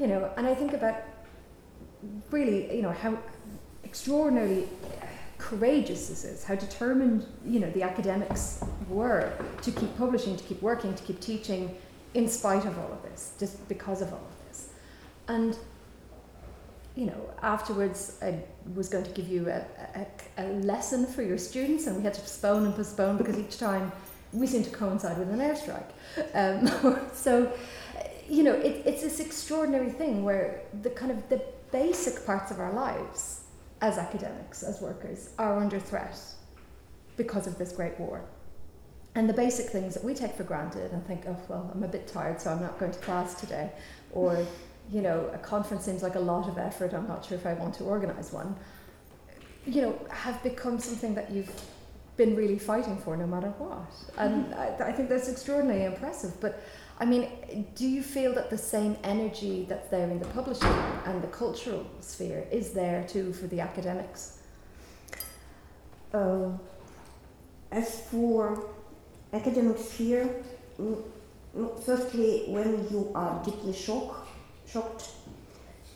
you 0.00 0.06
know. 0.06 0.30
And 0.36 0.46
I 0.46 0.54
think 0.54 0.72
about 0.72 1.02
really, 2.30 2.74
you 2.74 2.82
know, 2.82 2.92
how 2.92 3.18
extraordinarily 3.84 4.68
courageous 5.38 6.08
this 6.08 6.24
is, 6.24 6.44
how 6.44 6.54
determined, 6.54 7.26
you 7.44 7.60
know, 7.60 7.70
the 7.70 7.82
academics 7.82 8.64
were 8.88 9.32
to 9.62 9.70
keep 9.70 9.96
publishing, 9.96 10.36
to 10.36 10.44
keep 10.44 10.62
working, 10.62 10.94
to 10.94 11.02
keep 11.02 11.20
teaching, 11.20 11.76
in 12.14 12.28
spite 12.28 12.64
of 12.64 12.78
all 12.78 12.90
of 12.92 13.02
this, 13.02 13.32
just 13.38 13.68
because 13.68 14.00
of 14.00 14.12
all 14.12 14.18
of 14.18 14.48
this. 14.48 14.70
And 15.28 15.58
you 16.96 17.04
know, 17.06 17.30
afterwards 17.42 18.18
I 18.22 18.42
was 18.74 18.88
going 18.88 19.04
to 19.04 19.10
give 19.10 19.28
you 19.28 19.48
a, 19.48 19.64
a, 19.94 20.06
a, 20.38 20.44
lesson 20.62 21.06
for 21.06 21.22
your 21.22 21.38
students, 21.38 21.86
and 21.86 21.96
we 21.96 22.02
had 22.02 22.14
to 22.14 22.20
postpone 22.20 22.64
and 22.64 22.74
postpone 22.74 23.18
because 23.18 23.38
each 23.38 23.58
time 23.58 23.92
we 24.32 24.46
seemed 24.46 24.64
to 24.64 24.70
coincide 24.70 25.18
with 25.18 25.28
an 25.28 25.38
airstrike. 25.38 25.90
Um, 26.34 27.08
so, 27.12 27.52
you 28.28 28.42
know, 28.42 28.54
it, 28.54 28.82
it's 28.86 29.02
this 29.02 29.20
extraordinary 29.20 29.90
thing 29.90 30.24
where 30.24 30.62
the 30.82 30.90
kind 30.90 31.12
of 31.12 31.28
the 31.28 31.42
basic 31.70 32.24
parts 32.24 32.50
of 32.50 32.58
our 32.60 32.72
lives 32.72 33.42
as 33.82 33.98
academics, 33.98 34.62
as 34.62 34.80
workers, 34.80 35.30
are 35.38 35.58
under 35.58 35.78
threat 35.78 36.18
because 37.18 37.46
of 37.46 37.58
this 37.58 37.72
great 37.72 37.98
war. 38.00 38.24
And 39.14 39.28
the 39.28 39.34
basic 39.34 39.70
things 39.70 39.94
that 39.94 40.04
we 40.04 40.14
take 40.14 40.34
for 40.34 40.44
granted 40.44 40.92
and 40.92 41.06
think, 41.06 41.24
oh, 41.26 41.36
well, 41.48 41.70
I'm 41.74 41.82
a 41.82 41.88
bit 41.88 42.06
tired, 42.06 42.40
so 42.40 42.50
I'm 42.50 42.60
not 42.60 42.78
going 42.78 42.92
to 42.92 42.98
class 42.98 43.34
today, 43.34 43.70
or 44.12 44.46
you 44.90 45.02
know, 45.02 45.30
a 45.32 45.38
conference 45.38 45.84
seems 45.84 46.02
like 46.02 46.14
a 46.14 46.20
lot 46.20 46.48
of 46.48 46.58
effort, 46.58 46.94
I'm 46.94 47.08
not 47.08 47.24
sure 47.24 47.36
if 47.36 47.46
I 47.46 47.54
want 47.54 47.74
to 47.74 47.84
organise 47.84 48.32
one, 48.32 48.54
you 49.66 49.82
know, 49.82 49.98
have 50.10 50.42
become 50.42 50.78
something 50.78 51.14
that 51.14 51.30
you've 51.30 51.50
been 52.16 52.34
really 52.34 52.58
fighting 52.58 52.96
for 52.96 53.16
no 53.16 53.26
matter 53.26 53.52
what. 53.58 53.92
And 54.16 54.46
mm-hmm. 54.46 54.82
I, 54.82 54.88
I 54.88 54.92
think 54.92 55.08
that's 55.08 55.28
extraordinarily 55.28 55.84
impressive. 55.84 56.40
But 56.40 56.62
I 56.98 57.04
mean, 57.04 57.28
do 57.74 57.86
you 57.86 58.02
feel 58.02 58.32
that 58.34 58.48
the 58.48 58.56
same 58.56 58.96
energy 59.04 59.66
that's 59.68 59.88
there 59.88 60.08
in 60.08 60.18
the 60.18 60.26
publishing 60.26 60.78
and 61.04 61.22
the 61.22 61.28
cultural 61.28 61.86
sphere 62.00 62.46
is 62.50 62.72
there 62.72 63.04
too 63.06 63.32
for 63.32 63.48
the 63.48 63.60
academics? 63.60 64.38
Uh, 66.14 66.50
as 67.70 68.00
for 68.02 68.70
academic 69.32 69.76
sphere, 69.76 70.42
mm, 70.80 71.02
mm, 71.54 71.82
firstly, 71.84 72.44
when 72.48 72.88
you 72.90 73.10
are 73.14 73.44
deeply 73.44 73.74
shocked, 73.74 74.25
shocked, 74.66 75.04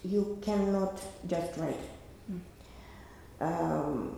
you 0.05 0.39
cannot 0.43 1.01
just 1.27 1.57
write. 1.59 1.85
Mm. 2.31 2.41
Um, 3.41 4.17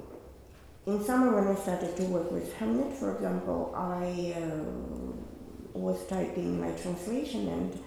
in 0.87 1.05
summer, 1.05 1.41
when 1.41 1.57
I 1.57 1.61
started 1.61 1.97
to 1.97 2.05
work 2.05 2.31
with 2.33 2.55
Hamnet, 2.59 2.93
for 2.95 3.15
example, 3.15 3.73
I 3.77 4.35
uh, 4.37 5.79
was 5.79 6.05
typing 6.07 6.61
my 6.61 6.73
translation 6.73 7.49
and 7.49 7.79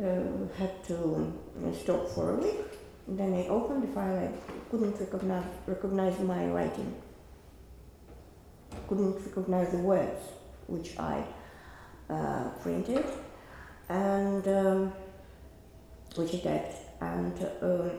uh, 0.00 0.54
had 0.58 0.84
to 0.84 1.32
stop 1.74 2.08
for 2.10 2.34
a 2.34 2.36
week. 2.36 2.66
Then 3.08 3.32
I 3.34 3.48
opened 3.48 3.82
the 3.82 3.88
file, 3.88 4.16
I 4.18 4.30
couldn't 4.70 5.00
recognize, 5.00 5.46
recognize 5.66 6.18
my 6.20 6.46
writing, 6.48 6.94
couldn't 8.86 9.14
recognize 9.26 9.70
the 9.70 9.78
words 9.78 10.20
which 10.66 10.98
I 10.98 11.24
uh, 12.10 12.50
printed. 12.60 13.06
And 13.88 14.46
um, 14.46 14.92
that. 16.26 16.74
And 17.00 17.32
um, 17.62 17.90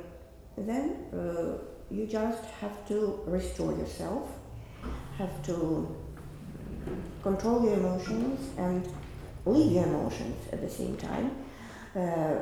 then 0.57 1.05
uh, 1.13 1.57
you 1.89 2.05
just 2.05 2.43
have 2.61 2.87
to 2.87 3.21
restore 3.25 3.71
yourself, 3.73 4.29
have 5.17 5.41
to 5.43 5.95
control 7.23 7.63
your 7.63 7.73
emotions 7.73 8.51
and 8.57 8.87
leave 9.45 9.71
your 9.71 9.85
emotions 9.85 10.35
at 10.51 10.61
the 10.61 10.69
same 10.69 10.97
time, 10.97 11.31
uh, 11.95 12.39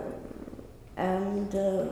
and 0.97 1.55
uh, 1.55 1.85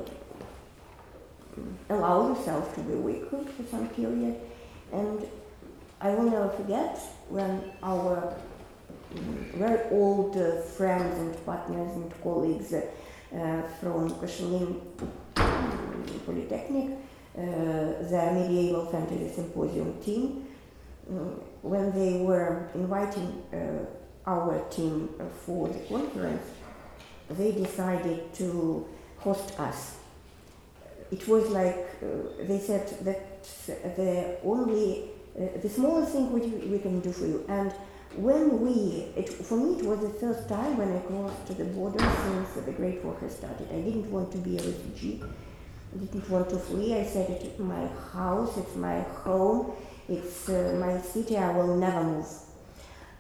allow 1.90 2.30
yourself 2.30 2.74
to 2.76 2.82
be 2.82 2.96
weak 2.96 3.30
for 3.30 3.64
some 3.70 3.88
period. 3.90 4.36
And 4.92 5.28
I 6.02 6.10
will 6.10 6.30
never 6.30 6.50
forget 6.50 6.98
when 7.30 7.72
our 7.82 8.36
very 9.56 9.90
old 9.92 10.36
friends 10.76 11.18
and 11.20 11.46
partners 11.46 11.92
and 11.96 12.12
colleagues 12.22 12.74
uh, 12.74 12.82
from 13.80 14.10
Koszalin 14.12 14.82
Polytechnic, 16.26 16.92
uh, 17.38 17.42
the 17.42 18.32
medieval 18.34 18.86
fantasy 18.86 19.34
symposium 19.34 20.02
team, 20.02 20.48
mm, 21.12 21.40
when 21.62 21.92
they 21.92 22.22
were 22.22 22.70
inviting 22.74 23.44
uh, 23.54 24.30
our 24.30 24.60
team 24.70 25.10
for 25.46 25.68
the 25.68 25.80
conference, 25.80 26.44
they 27.30 27.52
decided 27.52 28.34
to 28.34 28.88
host 29.18 29.60
us. 29.60 29.98
It 31.12 31.28
was 31.28 31.50
like 31.50 31.88
uh, 32.02 32.44
they 32.48 32.60
said 32.60 32.88
that 33.06 33.44
the 33.98 34.38
only, 34.44 35.10
uh, 35.38 35.60
the 35.62 35.70
smallest 35.70 36.14
thing 36.14 36.32
which 36.32 36.46
we 36.46 36.80
can 36.80 37.00
do 37.02 37.12
for 37.12 37.26
you. 37.26 37.46
And 37.48 37.74
when 38.18 38.62
we, 38.62 39.08
it, 39.16 39.30
for 39.30 39.58
me, 39.58 39.80
it 39.80 39.86
was 39.86 40.00
the 40.00 40.10
first 40.10 40.48
time 40.48 40.78
when 40.78 40.96
I 40.96 41.00
crossed 41.00 41.48
the 41.58 41.66
border 41.66 42.00
since 42.00 42.66
the 42.66 42.72
Great 42.72 43.04
War 43.04 43.18
has 43.22 43.36
started. 43.36 43.68
I 43.72 43.82
didn't 43.82 44.10
want 44.12 44.32
to 44.32 44.38
be 44.38 44.58
a 44.58 44.62
refugee. 44.62 45.24
I 45.94 45.98
didn't 45.98 46.30
want 46.30 46.50
to 46.50 46.58
flee. 46.58 46.96
I 46.96 47.06
said 47.06 47.30
it's 47.30 47.60
my 47.60 47.88
house, 48.14 48.58
it's 48.58 48.76
my 48.76 49.02
home, 49.02 49.74
it's 50.08 50.50
uh, 50.50 50.78
my 50.80 51.00
city. 51.02 51.38
I 51.38 51.52
will 51.52 51.76
never 51.76 52.04
move. 52.04 52.28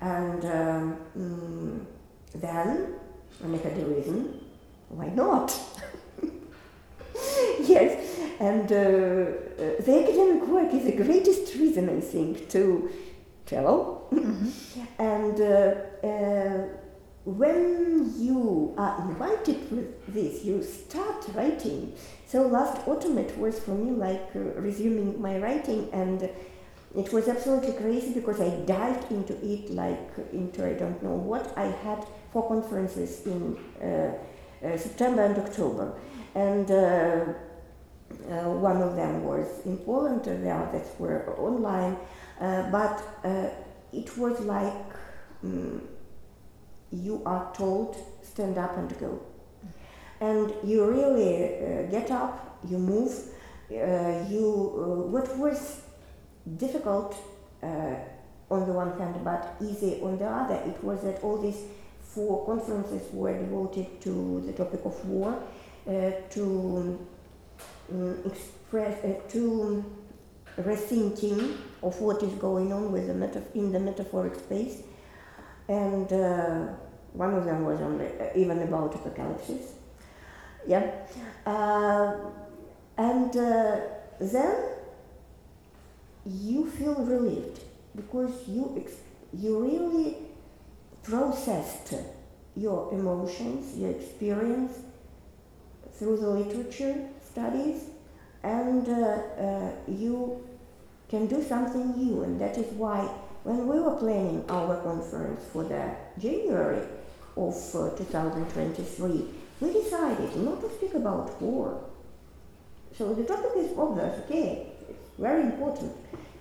And 0.01 0.45
um, 0.45 0.97
mm, 1.17 1.85
then, 2.33 2.95
when 3.39 3.55
I 3.55 3.63
had 3.63 3.77
a 3.77 3.85
reason, 3.85 4.41
why 4.89 5.07
not? 5.07 5.57
yes, 7.61 8.19
and 8.39 8.71
uh, 8.71 8.75
uh, 8.75 9.81
the 9.81 10.03
academic 10.03 10.47
work 10.47 10.73
is 10.73 10.85
the 10.85 11.03
greatest 11.03 11.55
reason, 11.55 11.89
I 11.89 12.01
think, 12.01 12.49
to 12.49 12.89
travel. 13.45 13.94
Mm-hmm. 14.11 15.01
and 15.01 15.41
uh, 15.41 16.07
uh, 16.07 16.67
when 17.25 18.13
you 18.17 18.73
are 18.77 19.01
invited 19.09 19.71
with 19.71 20.13
this, 20.13 20.43
you 20.43 20.61
start 20.63 21.25
writing. 21.33 21.93
So 22.27 22.47
last 22.47 22.87
autumn 22.87 23.17
it 23.17 23.37
was 23.37 23.59
for 23.59 23.71
me 23.71 23.91
like 23.91 24.29
uh, 24.35 24.39
resuming 24.39 25.19
my 25.19 25.39
writing 25.39 25.89
and 25.91 26.29
it 26.95 27.11
was 27.11 27.27
absolutely 27.27 27.73
crazy 27.73 28.13
because 28.13 28.39
I 28.39 28.49
dived 28.65 29.11
into 29.11 29.33
it 29.43 29.69
like 29.71 30.11
into 30.31 30.65
I 30.65 30.73
don't 30.73 31.01
know 31.03 31.15
what. 31.15 31.57
I 31.57 31.65
had 31.65 32.05
four 32.31 32.47
conferences 32.47 33.25
in 33.25 33.57
uh, 33.81 34.13
uh, 34.65 34.77
September 34.77 35.23
and 35.23 35.37
October, 35.37 35.93
and 36.33 36.71
uh, 36.71 36.75
uh 36.75 38.49
one 38.49 38.81
of 38.81 38.95
them 38.95 39.25
was 39.25 39.47
in 39.65 39.77
Poland, 39.79 40.23
the 40.23 40.49
others 40.49 40.87
were 40.97 41.35
online. 41.37 41.97
But 42.39 43.03
it 43.95 44.17
was 44.17 44.39
like 44.41 44.93
um, 45.43 45.81
you 46.91 47.21
are 47.25 47.51
told 47.53 47.95
stand 48.21 48.57
up 48.57 48.77
and 48.77 48.97
go. 48.99 49.21
And 50.21 50.53
you 50.63 50.85
really 50.85 51.55
uh, 51.57 51.83
get 51.91 52.11
up 52.11 52.45
you 52.69 52.77
move 52.77 53.11
uh, 53.71 54.23
you 54.29 54.45
uh, 54.77 55.07
what 55.11 55.37
was 55.37 55.81
difficult 56.57 57.15
uh, 57.63 57.95
on 58.49 58.65
the 58.67 58.73
one 58.73 58.97
hand 58.97 59.15
but 59.23 59.55
easy 59.61 59.99
on 60.01 60.17
the 60.17 60.25
other 60.25 60.55
it 60.65 60.83
was 60.83 61.01
that 61.01 61.21
all 61.23 61.37
these 61.37 61.63
four 62.01 62.45
conferences 62.45 63.01
were 63.11 63.37
devoted 63.37 63.99
to 64.01 64.41
the 64.45 64.53
topic 64.53 64.81
of 64.85 65.05
war 65.05 65.37
to 66.29 66.97
um, 67.91 68.17
express 68.25 68.95
to 69.29 69.83
rethinking 70.57 71.57
of 71.83 71.99
what 72.01 72.23
is 72.23 72.33
going 72.33 72.71
on 72.73 72.91
with 72.91 73.07
the 73.07 73.13
meta- 73.13 73.43
in 73.53 73.71
the 73.71 73.79
metaphoric 73.79 74.35
space, 74.35 74.81
and 75.67 76.11
uh, 76.11 76.67
one 77.13 77.33
of 77.33 77.45
them 77.45 77.65
was 77.65 77.81
on 77.81 77.97
the, 77.97 78.07
uh, 78.07 78.29
even 78.35 78.61
about 78.61 78.93
apocalypse. 78.95 79.51
Yeah. 80.67 80.91
Uh, 81.45 82.15
and 82.97 83.35
uh, 83.35 83.81
then 84.19 84.55
you 86.25 86.69
feel 86.69 86.95
relieved 86.95 87.59
because 87.95 88.47
you 88.47 88.73
ex- 88.77 89.03
you 89.33 89.59
really 89.59 90.17
processed 91.03 91.93
your 92.55 92.91
emotions, 92.93 93.77
your 93.77 93.91
experience 93.91 94.73
through 95.93 96.17
the 96.17 96.29
literature 96.29 96.95
studies, 97.23 97.83
and 98.45 98.87
uh, 98.87 98.93
uh, 99.41 99.71
you 99.87 100.43
can 101.09 101.25
do 101.27 101.41
something 101.41 101.97
new. 101.97 102.23
And 102.23 102.39
that 102.39 102.57
is 102.57 102.71
why, 102.73 102.99
when 103.43 103.67
we 103.67 103.79
were 103.79 103.95
planning 103.95 104.45
our 104.49 104.77
conference 104.83 105.41
for 105.51 105.63
the 105.63 105.91
January 106.19 106.85
of 107.35 107.55
uh, 107.75 107.89
2023, 107.97 109.25
we 109.61 109.73
decided 109.73 110.35
not 110.37 110.61
to 110.61 110.69
speak 110.77 110.93
about 110.93 111.41
war. 111.41 111.83
So 112.95 113.13
the 113.13 113.23
topic 113.23 113.51
is 113.57 113.77
obvious, 113.77 114.19
okay, 114.25 114.67
it's 114.87 115.09
very 115.17 115.43
important. 115.43 115.91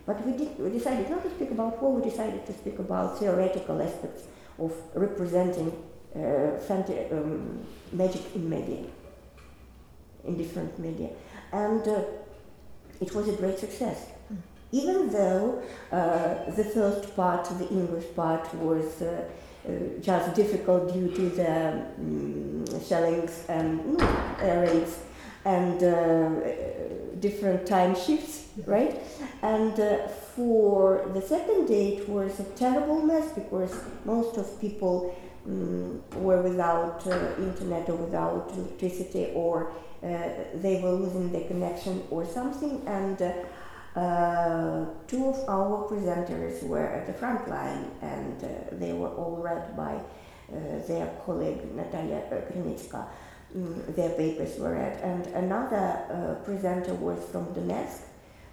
But 0.07 0.25
we, 0.27 0.37
did, 0.37 0.59
we 0.59 0.71
decided 0.71 1.09
not 1.09 1.23
to 1.23 1.31
speak 1.31 1.51
about 1.51 1.83
war, 1.83 2.01
we 2.01 2.11
decided 2.11 2.45
to 2.47 2.53
speak 2.53 2.79
about 2.79 3.19
theoretical 3.19 3.81
aspects 3.81 4.25
of 4.59 4.73
representing 4.95 5.73
uh, 6.15 6.51
um, 6.71 7.67
magic 7.93 8.23
in 8.35 8.49
media, 8.49 8.85
in 10.25 10.37
different 10.37 10.79
media. 10.79 11.09
And 11.63 11.87
uh, 11.87 12.03
it 13.01 13.15
was 13.15 13.29
a 13.29 13.33
great 13.33 13.59
success. 13.59 13.99
Even 14.73 15.09
though 15.09 15.63
uh, 15.93 16.51
the 16.51 16.65
first 16.65 17.15
part, 17.15 17.45
the 17.59 17.69
English 17.69 18.07
part, 18.17 18.53
was 18.57 19.03
uh, 19.03 19.25
uh, 19.67 19.71
just 20.01 20.35
difficult 20.35 20.93
due 20.93 21.09
to 21.19 21.29
the 21.31 21.55
um, 21.99 22.65
shellings 22.89 23.45
and 23.49 23.81
mm, 23.81 24.67
rates 24.67 24.99
and 25.45 25.83
uh, 25.83 26.31
different 27.21 27.67
time 27.67 27.95
shifts, 27.95 28.49
right? 28.67 29.01
And 29.43 29.79
uh, 29.79 30.09
for 30.09 31.09
the 31.15 31.23
second 31.23 31.67
day, 31.67 31.99
it 31.99 32.09
was 32.09 32.41
a 32.41 32.45
terrible 32.65 33.01
mess 33.03 33.31
because 33.33 33.73
most 34.05 34.37
of 34.39 34.61
people 34.61 35.15
um, 35.47 36.03
were 36.17 36.43
without 36.43 37.07
uh, 37.07 37.13
internet 37.39 37.89
or 37.89 37.97
without 37.97 38.51
electricity, 38.57 39.31
or 39.35 39.71
uh, 39.71 39.75
they 40.55 40.81
were 40.83 40.93
losing 40.93 41.33
their 41.33 41.47
connection 41.47 42.03
or 42.11 42.27
something. 42.27 42.83
And 42.87 43.21
uh, 43.23 43.99
uh, 43.99 44.87
two 45.07 45.27
of 45.27 45.49
our 45.49 45.89
presenters 45.89 46.63
were 46.63 46.87
at 46.87 47.07
the 47.07 47.13
front 47.13 47.49
line, 47.49 47.91
and 48.03 48.41
they 48.73 48.93
were 48.93 49.09
all 49.09 49.37
read 49.37 49.77
by 49.77 50.01
their 50.89 51.07
colleague 51.25 51.75
Natalia 51.75 52.23
Krenitska. 52.51 53.07
Mm, 53.57 53.95
their 53.95 54.11
papers 54.11 54.59
were 54.59 54.73
read. 54.73 55.01
And 55.01 55.27
another 55.29 55.87
uh, 56.11 56.45
presenter 56.45 56.95
was 56.95 57.23
from 57.31 57.47
Donetsk, 57.55 58.01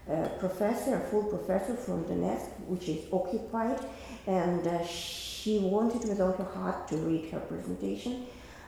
a 0.08 0.29
professor, 0.38 0.98
a 0.98 1.00
full 1.00 1.24
professor 1.24 1.75
from 1.75 2.03
Donetsk, 2.05 2.50
which 2.67 2.88
is 2.88 3.12
occupied, 3.12 3.79
and 4.27 4.67
uh, 4.67 4.86
she 4.86 5.58
wanted 5.58 6.08
with 6.08 6.22
all 6.22 6.34
her 6.34 6.43
heart 6.43 6.88
to 6.89 6.98
read 6.98 7.31
her 7.31 7.39
presentation, 7.39 8.27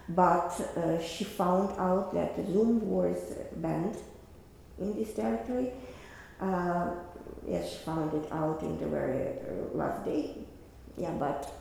but 0.09 0.51
uh, 0.77 1.01
she 1.01 1.23
found 1.23 1.77
out 1.79 2.13
that 2.13 2.35
Zoom 2.35 2.89
was 2.89 3.17
banned 3.55 3.97
in 4.79 4.95
this 4.95 5.13
territory. 5.13 5.71
Uh, 6.41 6.91
yes, 7.47 7.71
she 7.71 7.77
found 7.79 8.13
it 8.13 8.31
out 8.31 8.61
in 8.61 8.77
the 8.79 8.87
very 8.87 9.27
uh, 9.27 9.77
last 9.77 10.03
day. 10.03 10.35
Yeah, 10.97 11.11
but 11.11 11.51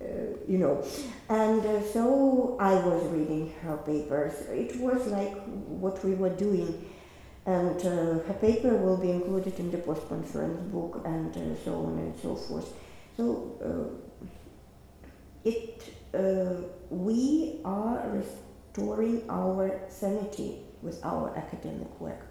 uh, 0.00 0.04
you 0.48 0.58
know. 0.58 0.84
And 1.28 1.64
uh, 1.64 1.82
so 1.92 2.56
I 2.60 2.74
was 2.74 3.04
reading 3.06 3.52
her 3.62 3.76
papers. 3.76 4.34
It 4.50 4.76
was 4.80 5.06
like 5.06 5.34
what 5.68 6.04
we 6.04 6.14
were 6.14 6.34
doing. 6.34 6.90
And 7.46 7.78
uh, 7.80 8.24
her 8.26 8.36
paper 8.40 8.74
will 8.74 8.96
be 8.96 9.10
included 9.10 9.58
in 9.58 9.70
the 9.70 9.78
post 9.78 10.08
conference 10.08 10.58
book 10.72 11.02
and 11.04 11.34
so 11.62 11.74
on 11.74 11.98
and 11.98 12.18
so 12.20 12.34
forth. 12.36 12.72
So 13.18 14.00
it 15.44 15.82
we 16.94 17.60
are 17.64 18.02
restoring 18.08 19.22
our 19.28 19.80
sanity 19.88 20.58
with 20.82 21.04
our 21.04 21.36
academic 21.36 22.00
work. 22.00 22.26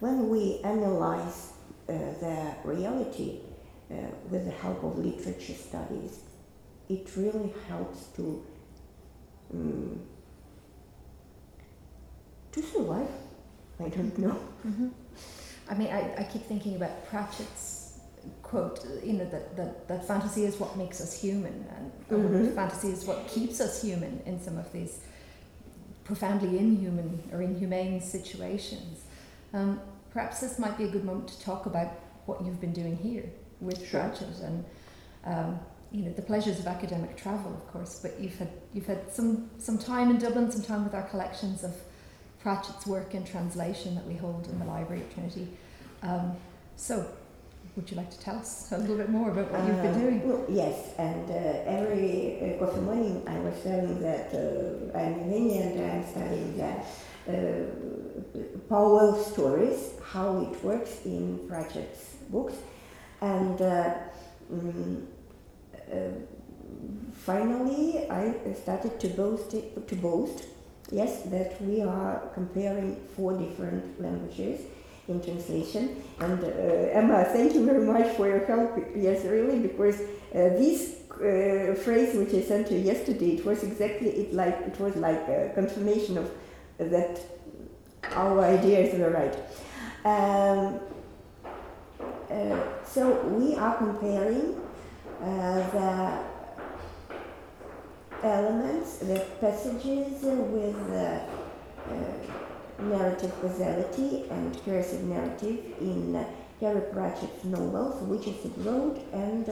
When 0.00 0.28
we 0.28 0.60
analyze 0.64 1.52
uh, 1.88 1.92
the 2.20 2.54
reality 2.64 3.40
uh, 3.90 3.94
with 4.30 4.44
the 4.44 4.50
help 4.50 4.82
of 4.82 4.98
literature 4.98 5.54
studies, 5.54 6.20
it 6.88 7.10
really 7.16 7.52
helps 7.68 8.06
to 8.16 8.44
um, 9.52 10.00
to 12.52 12.62
survive. 12.62 13.08
I 13.80 13.88
don't 13.88 14.18
know. 14.18 14.38
Mm-hmm. 14.66 14.88
I 15.70 15.74
mean, 15.74 15.88
I, 15.88 16.14
I 16.18 16.22
keep 16.24 16.42
thinking 16.42 16.76
about 16.76 17.06
Pratchett's 17.08 17.77
quote, 18.48 18.84
you 19.04 19.12
know, 19.12 19.26
that, 19.26 19.56
that, 19.56 19.88
that 19.88 20.06
fantasy 20.06 20.44
is 20.44 20.58
what 20.58 20.76
makes 20.76 21.00
us 21.00 21.18
human, 21.18 21.66
and 21.76 21.92
mm-hmm. 22.10 22.54
fantasy 22.54 22.88
is 22.88 23.04
what 23.04 23.28
keeps 23.28 23.60
us 23.60 23.82
human 23.82 24.22
in 24.24 24.40
some 24.40 24.56
of 24.56 24.72
these 24.72 25.00
profoundly 26.04 26.58
inhuman 26.58 27.22
or 27.32 27.42
inhumane 27.42 28.00
situations. 28.00 29.04
Um, 29.52 29.80
perhaps 30.10 30.40
this 30.40 30.58
might 30.58 30.78
be 30.78 30.84
a 30.84 30.88
good 30.88 31.04
moment 31.04 31.28
to 31.28 31.40
talk 31.42 31.66
about 31.66 31.88
what 32.24 32.42
you've 32.44 32.60
been 32.60 32.72
doing 32.72 32.96
here 32.96 33.24
with 33.60 33.86
sure. 33.86 34.00
Pratchett 34.00 34.40
and 34.40 34.64
um, 35.24 35.60
you 35.90 36.02
know 36.02 36.12
the 36.12 36.22
pleasures 36.22 36.58
of 36.58 36.66
academic 36.66 37.16
travel, 37.16 37.52
of 37.52 37.66
course. 37.72 38.00
But 38.00 38.18
you've 38.20 38.38
had 38.38 38.50
you've 38.72 38.86
had 38.86 39.12
some 39.12 39.50
some 39.58 39.78
time 39.78 40.10
in 40.10 40.18
Dublin, 40.18 40.50
some 40.50 40.62
time 40.62 40.84
with 40.84 40.94
our 40.94 41.02
collections 41.04 41.64
of 41.64 41.74
Pratchett's 42.40 42.86
work 42.86 43.14
in 43.14 43.24
translation 43.24 43.94
that 43.94 44.06
we 44.06 44.14
hold 44.14 44.46
in 44.46 44.58
the 44.58 44.64
library 44.64 45.02
at 45.02 45.12
Trinity. 45.12 45.48
Um, 46.02 46.36
so, 46.76 47.10
would 47.78 47.88
you 47.92 47.96
like 47.96 48.10
to 48.10 48.18
tell 48.18 48.36
us 48.36 48.72
a 48.72 48.78
little 48.78 48.96
bit 48.96 49.08
more 49.08 49.30
about 49.30 49.52
what 49.52 49.64
you've 49.64 49.80
been 49.80 49.94
uh, 49.94 49.98
doing? 49.98 50.28
Well, 50.28 50.44
yes, 50.48 50.94
and 50.98 51.30
uh, 51.30 51.78
every 51.78 52.10
uh, 52.42 52.58
coffee 52.58 52.80
morning 52.80 53.22
I 53.24 53.38
was 53.38 53.54
telling 53.62 54.00
that 54.02 54.34
uh, 54.34 54.98
I'm 54.98 55.14
Iranian 55.20 55.78
and 55.78 55.92
I'm 55.92 56.04
studying 56.10 56.58
that. 56.58 56.86
Uh, 57.28 57.34
Powell 58.68 59.14
stories, 59.14 59.92
how 60.02 60.40
it 60.40 60.64
works 60.64 61.02
in 61.04 61.38
Pratchett's 61.48 62.16
books, 62.30 62.54
and 63.20 63.62
um, 63.62 65.06
uh, 65.72 65.96
finally, 67.12 68.10
I 68.10 68.34
started 68.54 68.98
to 69.00 69.08
boast, 69.08 69.50
to 69.52 69.96
boast, 69.96 70.46
yes, 70.90 71.22
that 71.26 71.62
we 71.62 71.82
are 71.82 72.28
comparing 72.34 72.96
four 73.14 73.38
different 73.38 74.00
languages 74.02 74.62
in 75.08 75.22
translation. 75.22 76.02
And 76.20 76.42
uh, 76.42 76.46
Emma, 76.92 77.24
thank 77.24 77.54
you 77.54 77.64
very 77.64 77.84
much 77.84 78.14
for 78.16 78.28
your 78.28 78.44
help. 78.44 78.78
Yes, 78.94 79.24
really, 79.24 79.58
because 79.58 80.00
uh, 80.00 80.56
this 80.60 80.96
uh, 81.12 81.74
phrase 81.74 82.14
which 82.14 82.34
I 82.34 82.42
sent 82.42 82.70
you 82.70 82.78
yesterday, 82.78 83.36
it 83.36 83.44
was 83.44 83.62
exactly 83.62 84.10
it 84.10 84.34
like 84.34 84.54
it 84.66 84.78
was 84.78 84.94
like 84.96 85.26
a 85.28 85.50
confirmation 85.54 86.18
of 86.18 86.30
that 86.78 87.20
our 88.12 88.44
ideas 88.44 88.98
were 88.98 89.10
right. 89.10 89.36
Um, 90.04 90.80
uh, 92.30 92.84
so 92.84 93.22
we 93.28 93.56
are 93.56 93.76
comparing 93.76 94.60
uh, 95.20 95.70
the 95.70 96.18
elements, 98.22 98.98
the 98.98 99.24
passages 99.40 100.22
with 100.22 100.92
uh, 100.92 101.20
narrative 102.78 103.32
causality 103.40 104.24
and 104.30 104.64
coercive 104.64 105.02
narrative 105.02 105.58
in 105.80 106.24
Terry 106.60 106.80
Pratchett's 106.92 107.44
novels, 107.44 108.02
Witches 108.02 108.44
Abroad 108.44 109.00
and 109.12 109.48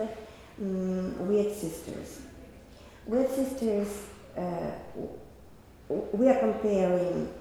um, 0.60 1.28
Weird 1.28 1.52
Sisters. 1.54 2.20
Weird 3.06 3.30
Sisters, 3.30 3.88
uh, 4.36 4.70
we 5.88 6.28
are 6.28 6.38
comparing 6.38 7.32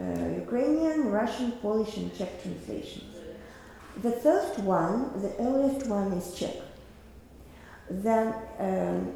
uh, 0.00 0.28
Ukrainian, 0.36 1.10
Russian, 1.10 1.52
Polish, 1.52 1.96
and 1.96 2.16
Czech 2.16 2.42
translations. 2.42 3.14
The 4.02 4.12
first 4.12 4.58
one, 4.60 5.20
the 5.20 5.34
earliest 5.38 5.86
one 5.86 6.12
is 6.12 6.34
Czech. 6.34 6.56
Then 7.90 8.34
um, 8.58 9.12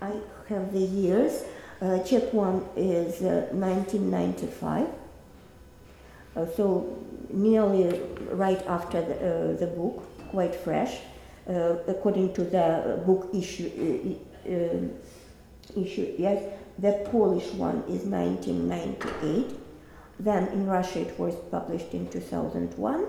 I 0.00 0.12
have 0.48 0.72
the 0.72 0.80
years. 0.80 1.44
Uh, 1.80 1.98
Czech 2.04 2.34
one 2.34 2.62
is 2.76 3.22
uh, 3.22 3.48
1995. 3.52 4.86
Uh, 6.36 6.46
so 6.54 6.98
nearly 7.30 8.00
right 8.32 8.62
after 8.66 9.00
the, 9.00 9.14
uh, 9.14 9.56
the 9.56 9.66
book, 9.66 10.02
quite 10.30 10.54
fresh, 10.54 10.98
uh, 11.48 11.76
according 11.88 12.34
to 12.34 12.44
the 12.44 13.02
book 13.06 13.30
issue. 13.34 13.70
Uh, 14.46 15.80
issue 15.80 16.14
yes, 16.18 16.42
the 16.78 16.92
Polish 17.10 17.50
one 17.54 17.82
is 17.88 18.04
1998. 18.04 19.58
Then 20.18 20.48
in 20.48 20.66
Russia 20.66 21.00
it 21.00 21.18
was 21.18 21.34
published 21.50 21.94
in 21.94 22.08
2001 22.08 23.06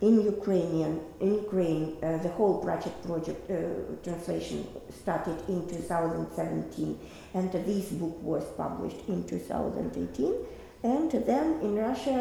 in 0.00 0.22
Ukrainian, 0.22 1.00
in 1.20 1.34
Ukraine, 1.34 1.96
uh, 2.02 2.16
the 2.18 2.30
whole 2.30 2.58
Pratchett 2.58 3.02
project 3.02 3.50
uh, 3.50 3.54
translation 4.02 4.66
started 5.02 5.36
in 5.48 5.68
2017, 5.68 6.98
and 7.34 7.52
this 7.52 7.90
book 7.90 8.16
was 8.22 8.44
published 8.56 9.02
in 9.08 9.24
2018. 9.24 10.34
And 10.82 11.10
then 11.10 11.60
in 11.60 11.76
Russia, 11.76 12.18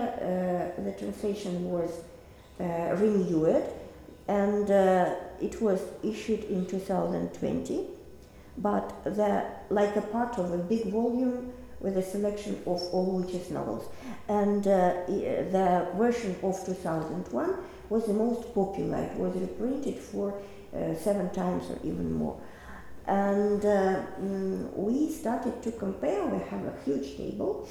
uh, 0.78 0.82
the 0.84 0.92
translation 0.92 1.72
was 1.72 1.90
uh, 2.60 2.64
renewed, 2.98 3.64
and 4.28 4.70
uh, 4.70 5.16
it 5.42 5.62
was 5.62 5.80
issued 6.04 6.44
in 6.46 6.66
2020. 6.66 7.88
But 8.58 8.94
the, 9.06 9.46
like 9.70 9.96
a 9.96 10.02
part 10.02 10.38
of 10.38 10.52
a 10.52 10.58
big 10.58 10.88
volume 10.88 11.54
with 11.80 11.98
a 11.98 12.02
selection 12.04 12.56
of 12.66 12.82
all 12.94 13.22
witches 13.22 13.50
novels. 13.52 13.86
And 14.28 14.66
uh, 14.68 14.94
the 15.08 15.88
version 15.96 16.36
of 16.44 16.66
2001 16.66 17.56
was 17.90 18.06
the 18.06 18.14
most 18.14 18.54
popular. 18.54 18.98
It 19.04 19.16
was 19.18 19.36
reprinted 19.36 19.96
for 19.98 20.40
uh, 20.76 20.94
seven 20.96 21.30
times 21.32 21.70
or 21.70 21.80
even 21.84 22.14
more. 22.14 22.40
And 23.08 23.64
uh, 23.66 24.04
mm, 24.22 24.76
we 24.76 25.10
started 25.12 25.64
to 25.64 25.72
compare. 25.72 26.26
We 26.26 26.40
have 26.50 26.64
a 26.66 26.74
huge 26.86 27.18
table. 27.18 27.68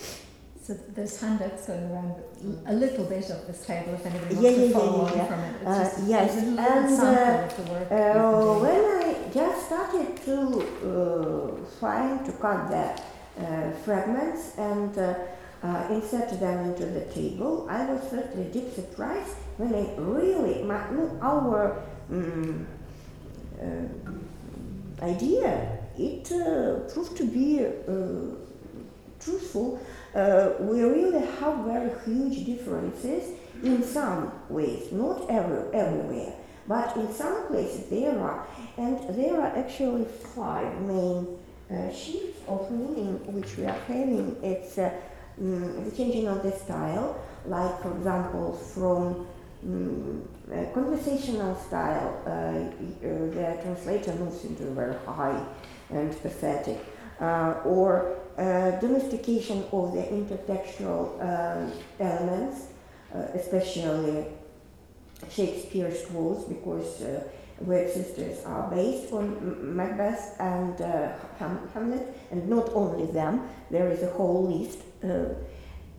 So 0.61 0.75
there's 0.95 1.19
handouts 1.21 1.67
going 1.67 1.91
around 1.91 2.15
a 2.67 2.75
little 2.75 3.05
bit 3.05 3.31
of 3.31 3.47
this 3.47 3.65
table 3.65 3.95
if 3.95 4.05
anybody 4.05 4.35
wants 4.35 4.59
yeah, 4.59 4.67
to 4.67 4.71
follow 4.73 5.07
yeah, 5.09 5.15
yeah, 5.15 5.23
on 5.23 5.29
from 5.29 5.41
it. 5.41 5.55
It's 5.61 5.67
Uh, 5.67 5.85
just 5.85 6.09
yes, 6.09 6.33
a 6.33 6.41
little 6.41 6.61
and, 6.61 6.97
sample 6.97 7.45
of 7.45 7.67
the 7.67 7.73
work. 7.73 7.93
Uh, 7.93 8.59
when. 8.65 8.99
I 9.29 9.31
just 9.33 9.67
started 9.67 10.17
to 10.25 10.37
uh, 10.89 11.65
find 11.81 12.25
to 12.27 12.33
cut 12.33 12.69
the 12.71 12.77
uh, 12.77 12.97
fragments 13.85 14.57
and 14.59 14.97
uh, 14.99 15.15
uh, 15.63 15.89
insert 15.91 16.29
them 16.41 16.67
into 16.67 16.87
the 16.87 17.01
table, 17.13 17.67
I 17.69 17.85
was 17.87 18.03
certainly 18.11 18.51
deep 18.51 18.73
surprised 18.75 19.35
when 19.57 19.75
I 19.75 19.93
really, 19.97 20.63
my, 20.63 20.81
our 21.21 21.83
um, 22.11 22.67
uh, 23.61 25.05
idea, 25.05 25.79
it 25.99 26.31
uh, 26.31 26.89
proved 26.93 27.17
to 27.17 27.25
be 27.25 27.65
uh, 27.65 28.37
truthful. 29.21 29.81
Uh, 30.15 30.51
we 30.61 30.83
really 30.83 31.27
have 31.41 31.59
very 31.65 31.91
huge 32.05 32.47
differences 32.47 33.37
in 33.63 33.83
some 33.83 34.33
ways, 34.49 34.93
not 34.93 35.29
every, 35.29 35.75
everywhere, 35.75 36.33
but 36.69 36.97
in 36.97 37.13
some 37.13 37.49
places 37.49 37.89
there 37.91 38.19
are. 38.21 38.47
And 38.77 38.97
there 39.17 39.41
are 39.41 39.57
actually 39.57 40.05
five 40.05 40.81
main 40.83 41.27
uh, 41.71 41.93
shifts 41.93 42.41
of 42.49 42.71
meaning 42.71 43.21
which 43.33 43.57
we 43.59 43.65
are 43.67 43.79
having. 43.87 44.37
It's 44.43 44.79
uh, 44.79 44.91
mm, 45.41 45.85
the 45.85 45.97
changing 45.97 46.27
of 46.27 46.43
the 46.43 46.53
style, 46.53 47.21
like 47.47 47.83
for 47.83 47.95
example 47.97 48.55
from 48.55 49.27
mm, 49.67 50.23
conversational 50.73 51.55
style, 51.57 52.23
uh, 52.27 52.31
uh, 52.31 52.73
the 53.03 53.59
translator 53.63 54.15
moves 54.15 54.45
into 54.45 54.67
a 54.69 54.71
very 54.71 54.97
high 55.05 55.45
and 55.91 56.11
pathetic, 56.23 56.79
or 57.65 58.17
domestication 58.81 59.65
of 59.73 59.93
the 59.93 60.03
intertextual 60.03 61.21
um, 61.21 61.73
elements, 61.99 62.69
especially 63.35 64.27
Shakespeare's 65.31 66.07
quotes, 66.07 66.45
because 66.45 67.03
Weird 67.61 67.93
Sisters 67.93 68.45
are 68.45 68.71
based 68.71 69.13
on 69.13 69.77
Macbeth 69.77 70.37
and 70.41 70.81
uh, 70.81 71.13
Ham- 71.39 71.69
Hamlet, 71.75 72.17
and 72.31 72.49
not 72.49 72.71
only 72.73 73.07
them, 73.13 73.49
there 73.71 73.91
is 73.91 74.03
a 74.03 74.11
whole 74.11 74.49
list. 74.49 74.79
Uh, 75.03 75.35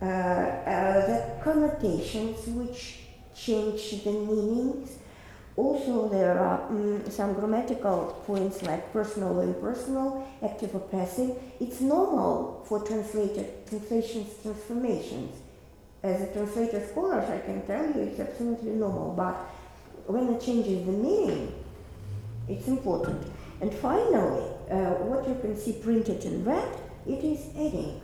uh, 0.02 0.06
uh, 0.06 1.06
the 1.08 1.44
connotations 1.44 2.48
which 2.48 3.00
change 3.36 4.04
the 4.04 4.12
meanings. 4.12 4.98
Also, 5.58 6.08
there 6.08 6.40
are 6.40 6.60
mm, 6.72 7.12
some 7.12 7.34
grammatical 7.34 8.24
points 8.26 8.64
like 8.64 8.94
personal 8.94 9.38
or 9.38 9.44
impersonal, 9.44 10.26
active 10.42 10.74
or 10.74 10.80
passive. 10.80 11.36
It's 11.60 11.82
normal 11.82 12.64
for 12.66 12.80
translated 12.80 13.68
translations 13.68 14.42
transformations. 14.42 15.36
As 16.02 16.22
a 16.22 16.32
translator 16.32 16.88
scholar, 16.88 17.20
I 17.20 17.40
can 17.40 17.62
tell 17.68 17.86
you 17.86 18.04
it's 18.04 18.22
absolutely 18.22 18.72
normal. 18.72 19.14
But 19.18 19.36
when 20.10 20.28
it 20.34 20.42
changes 20.42 20.86
the 20.88 20.92
meaning, 20.92 21.54
it's 22.48 22.68
important. 22.68 23.22
And 23.62 23.72
finally, 23.72 24.44
uh, 24.72 24.96
what 25.06 25.28
you 25.28 25.36
can 25.40 25.56
see 25.56 25.74
printed 25.74 26.26
in 26.26 26.44
red, 26.44 26.78
it 27.06 27.24
is 27.24 27.54
headings. 27.54 28.04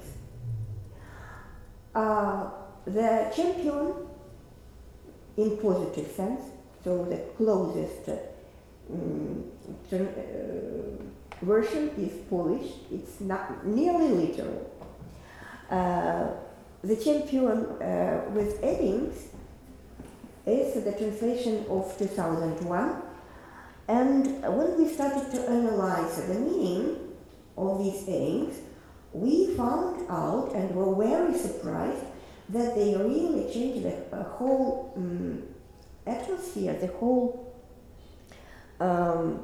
Uh, 1.96 2.50
the 2.86 3.32
champion, 3.36 3.94
in 5.38 5.58
positive 5.58 6.12
sense, 6.12 6.42
so 6.84 7.06
the 7.06 7.18
closest 7.38 8.10
um, 8.92 9.52
version 11.42 11.90
is 11.98 12.14
Polish. 12.30 12.72
It's 12.92 13.20
not 13.20 13.66
nearly 13.66 14.10
literal. 14.10 14.70
Uh, 15.72 16.28
the 16.84 16.98
champion 16.98 17.66
uh, 17.82 18.30
with 18.32 18.62
headings 18.62 19.30
is 20.46 20.84
the 20.84 20.92
translation 20.92 21.66
of 21.70 21.98
2001. 21.98 23.02
And 23.88 24.42
when 24.42 24.78
we 24.78 24.94
started 24.94 25.32
to 25.32 25.50
analyze 25.50 26.28
the 26.28 26.34
meaning 26.36 26.98
of 27.58 27.80
these 27.80 28.06
headings, 28.06 28.58
we 29.14 29.56
found 29.56 30.10
out 30.10 30.52
and 30.54 30.76
were 30.76 30.96
very 30.96 31.38
surprised 31.38 32.04
that 32.50 32.76
they 32.76 32.96
really 32.96 33.52
changed 33.52 33.84
the 33.84 34.16
uh, 34.16 34.24
whole 34.24 34.94
um, 34.96 35.44
atmosphere, 36.06 36.74
the 36.80 36.88
whole 36.88 37.56
um, 38.80 39.44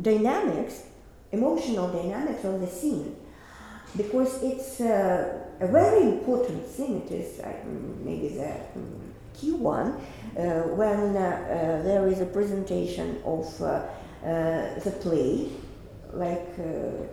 dynamics, 0.00 0.84
emotional 1.32 1.88
dynamics 1.90 2.44
of 2.44 2.60
the 2.60 2.66
scene. 2.66 3.16
Because 3.96 4.42
it's 4.42 4.80
uh, 4.80 5.40
a 5.60 5.66
very 5.66 6.02
important 6.02 6.66
thing, 6.66 7.02
it 7.02 7.10
is 7.10 7.40
uh, 7.40 7.52
maybe 8.04 8.28
the 8.28 8.52
um, 8.76 9.07
key 9.38 9.52
one, 9.52 10.00
uh, 10.36 10.62
when 10.74 11.16
uh, 11.16 11.20
uh, 11.20 11.82
there 11.82 12.08
is 12.08 12.20
a 12.20 12.26
presentation 12.26 13.20
of 13.24 13.58
the 13.58 14.90
play, 15.00 15.48
like 16.12 16.58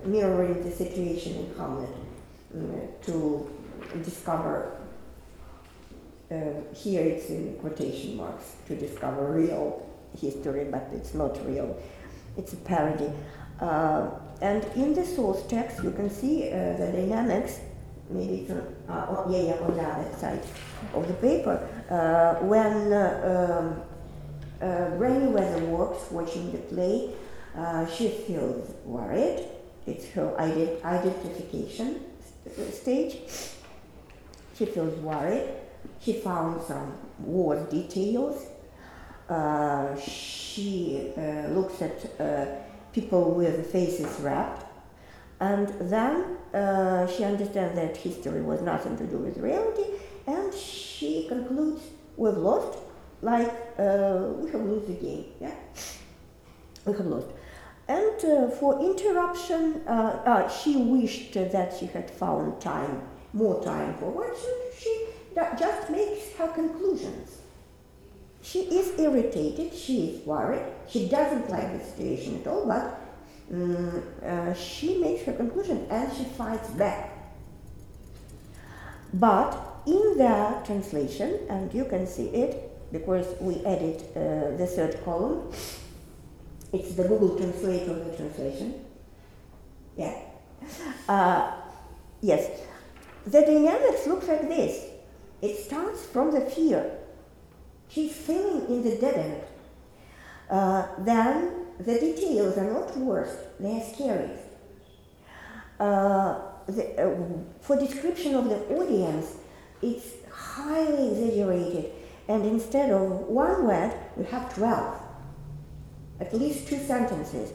mirroring 0.06 0.64
the 0.64 0.72
situation 0.72 1.36
in 1.36 1.56
Hamlet, 1.58 1.90
mm, 2.56 2.88
to 3.06 3.50
discover, 4.04 4.78
uh, 6.32 6.36
here 6.74 7.04
it's 7.04 7.30
in 7.30 7.56
quotation 7.60 8.18
marks, 8.18 8.56
to 8.68 8.76
discover 8.76 9.32
real 9.32 9.88
history, 10.20 10.66
but 10.72 10.88
it's 10.94 11.14
not 11.14 11.46
real, 11.46 11.78
it's 12.38 12.54
a 12.54 12.58
parody. 12.58 13.12
Uh, 13.60 14.10
and 14.42 14.64
in 14.76 14.94
the 14.94 15.06
source 15.06 15.44
text, 15.48 15.84
you 15.84 15.92
can 15.92 16.10
see 16.10 16.50
uh, 16.50 16.76
the 16.78 16.92
dynamics, 16.92 17.60
maybe 18.10 18.42
it's 18.42 18.50
yeah, 18.50 18.62
yeah, 18.88 19.54
on 19.62 19.76
the 19.76 19.82
other 19.82 20.18
side 20.18 20.42
of 20.94 21.08
the 21.08 21.14
paper, 21.16 21.68
when 21.90 22.94
uh, 22.94 23.60
um, 23.60 23.82
uh, 24.62 24.90
Granny 24.98 25.28
Weatherwax 25.28 26.12
watching 26.12 26.52
the 26.52 26.58
play, 26.58 27.12
uh, 27.58 27.86
she 27.88 28.10
feels 28.10 28.74
worried. 28.86 29.46
It's 29.86 30.08
her 30.10 30.36
ident- 30.40 30.84
identification 30.84 32.02
st- 32.46 32.74
stage. 32.74 33.18
She 34.58 34.66
feels 34.66 34.98
worried. 35.00 35.50
She 36.02 36.14
found 36.14 36.62
some 36.64 36.94
war 37.20 37.56
details. 37.70 38.46
Uh, 39.30 39.96
she 40.00 41.12
uh, 41.18 41.48
looks 41.50 41.82
at 41.82 42.20
uh, 42.20 42.46
people 42.94 43.32
with 43.32 43.72
faces 43.72 44.20
wrapped. 44.20 44.66
And 45.40 45.68
then 45.92 46.38
uh, 46.54 47.08
she 47.08 47.24
understands 47.24 47.76
that 47.76 47.98
history 47.98 48.42
was 48.42 48.62
nothing 48.62 48.98
to 48.98 49.06
do 49.06 49.18
with 49.18 49.38
reality, 49.38 49.84
and 50.28 50.54
she 50.54 51.28
concludes, 51.28 51.82
We've 52.18 52.38
lost, 52.38 52.80
like 53.22 53.52
uh, 53.78 54.30
we 54.38 54.52
have 54.52 54.62
lost 54.62 54.88
the 54.88 54.94
game. 54.94 55.26
Yeah? 55.42 55.54
We 56.86 56.94
have 56.94 57.06
lost. 57.06 57.28
And 57.88 58.26
uh, 58.26 58.50
for 58.50 58.82
interruption, 58.82 59.82
uh, 59.88 60.22
uh, 60.26 60.50
she 60.50 60.78
wished 60.78 61.34
that 61.34 61.76
she 61.78 61.86
had 61.86 62.10
found 62.10 62.60
time, 62.60 63.02
more 63.34 63.64
time 63.64 63.96
for 63.96 64.10
what 64.10 64.36
she, 64.80 65.08
just 65.60 65.90
makes 65.90 66.34
her 66.38 66.48
conclusions. 66.48 67.42
She 68.42 68.60
is 68.62 68.98
irritated, 69.00 69.74
she 69.74 70.08
is 70.08 70.26
worried, 70.26 70.64
she 70.88 71.10
doesn't 71.10 71.50
like 71.50 71.78
the 71.78 71.84
situation 71.84 72.42
at 72.42 72.48
all, 72.48 72.66
but 72.66 73.02
mm, 73.52 74.02
uh, 74.24 74.54
she 74.54 74.98
makes 75.00 75.24
her 75.24 75.34
conclusion 75.34 75.88
and 75.90 76.12
she 76.16 76.24
fights 76.24 76.70
back. 76.70 77.12
But 79.14 79.75
in 79.86 80.18
the 80.18 80.62
translation, 80.66 81.40
and 81.50 81.74
you 81.74 81.86
can 81.86 82.08
see 82.08 82.28
it 82.28 82.72
because 82.92 83.28
we 83.40 83.64
added 83.66 84.02
uh, 84.16 84.56
the 84.58 84.68
third 84.68 85.04
column, 85.04 85.52
it's 86.74 86.96
the 86.96 87.04
Google 87.04 87.38
Translate 87.38 87.88
of 87.88 88.06
the 88.06 88.16
translation. 88.18 88.86
Yeah. 89.98 90.16
Uh, 91.08 91.52
yes. 92.22 92.50
The 93.26 93.42
dynamics 93.42 94.08
look 94.08 94.28
like 94.28 94.48
this. 94.48 94.86
It 95.42 95.58
starts 95.58 96.06
from 96.06 96.32
the 96.32 96.42
fear. 96.42 96.92
she's 97.88 98.14
filling 98.14 98.68
in 98.68 98.84
the 98.84 98.96
dead 98.98 99.16
end. 99.16 99.42
Uh, 100.50 100.88
then 101.00 101.66
the 101.80 102.00
details 102.00 102.58
are 102.58 102.72
not 102.72 102.96
worse, 102.98 103.36
they 103.60 103.78
are 103.78 103.94
scary. 103.94 104.30
Uh, 105.80 106.40
the, 106.68 107.02
uh, 107.02 107.16
for 107.62 107.78
description 107.78 108.36
of 108.36 108.50
the 108.50 108.58
audience, 108.76 109.38
it's 109.86 110.08
highly 110.32 111.12
exaggerated, 111.12 111.92
and 112.28 112.46
instead 112.46 112.92
of 112.92 113.22
one 113.28 113.66
word, 113.66 113.94
we 114.16 114.26
have 114.26 114.54
12, 114.56 115.02
at 116.22 116.34
least 116.34 116.68
two 116.68 116.80
sentences. 116.80 117.54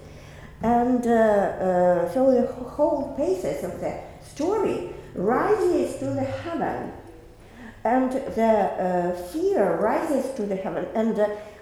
And 0.63 1.07
uh, 1.07 1.11
uh, 1.11 2.13
so 2.13 2.31
the 2.31 2.47
whole 2.47 3.15
basis 3.17 3.65
of 3.65 3.81
the 3.81 4.01
story 4.23 4.91
rises 5.15 5.99
to 5.99 6.07
the 6.07 6.25
heaven, 6.25 6.93
and 7.83 8.13
the 8.13 8.43
uh, 8.45 9.17
fear 9.29 9.77
rises 9.77 10.35
to 10.35 10.45
the 10.45 10.57
heaven, 10.57 10.87
and 10.95 11.19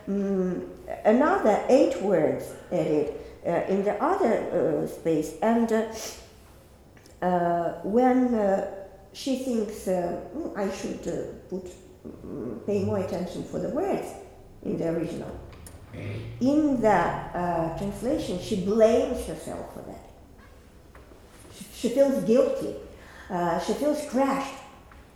um, 0.08 0.70
another 1.04 1.64
eight 1.68 2.02
words 2.02 2.52
added 2.72 3.14
uh, 3.46 3.50
in 3.68 3.84
the 3.84 3.94
other 4.02 4.34
uh, 4.50 4.86
space, 4.88 5.34
and 5.42 5.70
when 7.84 8.34
she 9.12 9.36
thinks 9.36 9.86
mm, 9.86 10.56
I 10.56 10.70
should 10.74 11.02
put 11.48 11.66
um, 12.24 12.60
pay 12.66 12.84
more 12.84 12.98
attention 12.98 13.44
for 13.44 13.58
the 13.58 13.68
words 13.70 14.08
in 14.62 14.78
the 14.78 14.88
original 14.88 15.38
in 16.40 16.80
the 16.80 16.88
uh, 16.88 17.76
translation, 17.78 18.38
she 18.40 18.64
blames 18.64 19.26
herself 19.26 19.74
for 19.74 19.80
that. 19.82 20.10
She, 21.54 21.64
she 21.74 21.88
feels 21.88 22.24
guilty. 22.24 22.76
Uh, 23.30 23.58
she 23.60 23.74
feels 23.74 24.04
crushed. 24.08 24.54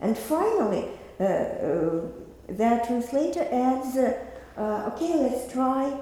And 0.00 0.16
finally, 0.16 0.88
uh, 1.20 1.24
uh 1.24 2.00
the 2.48 2.82
translator 2.86 3.46
adds, 3.50 3.96
uh, 3.96 4.18
uh, 4.56 4.90
okay, 4.92 5.14
let's 5.14 5.50
try, 5.52 5.96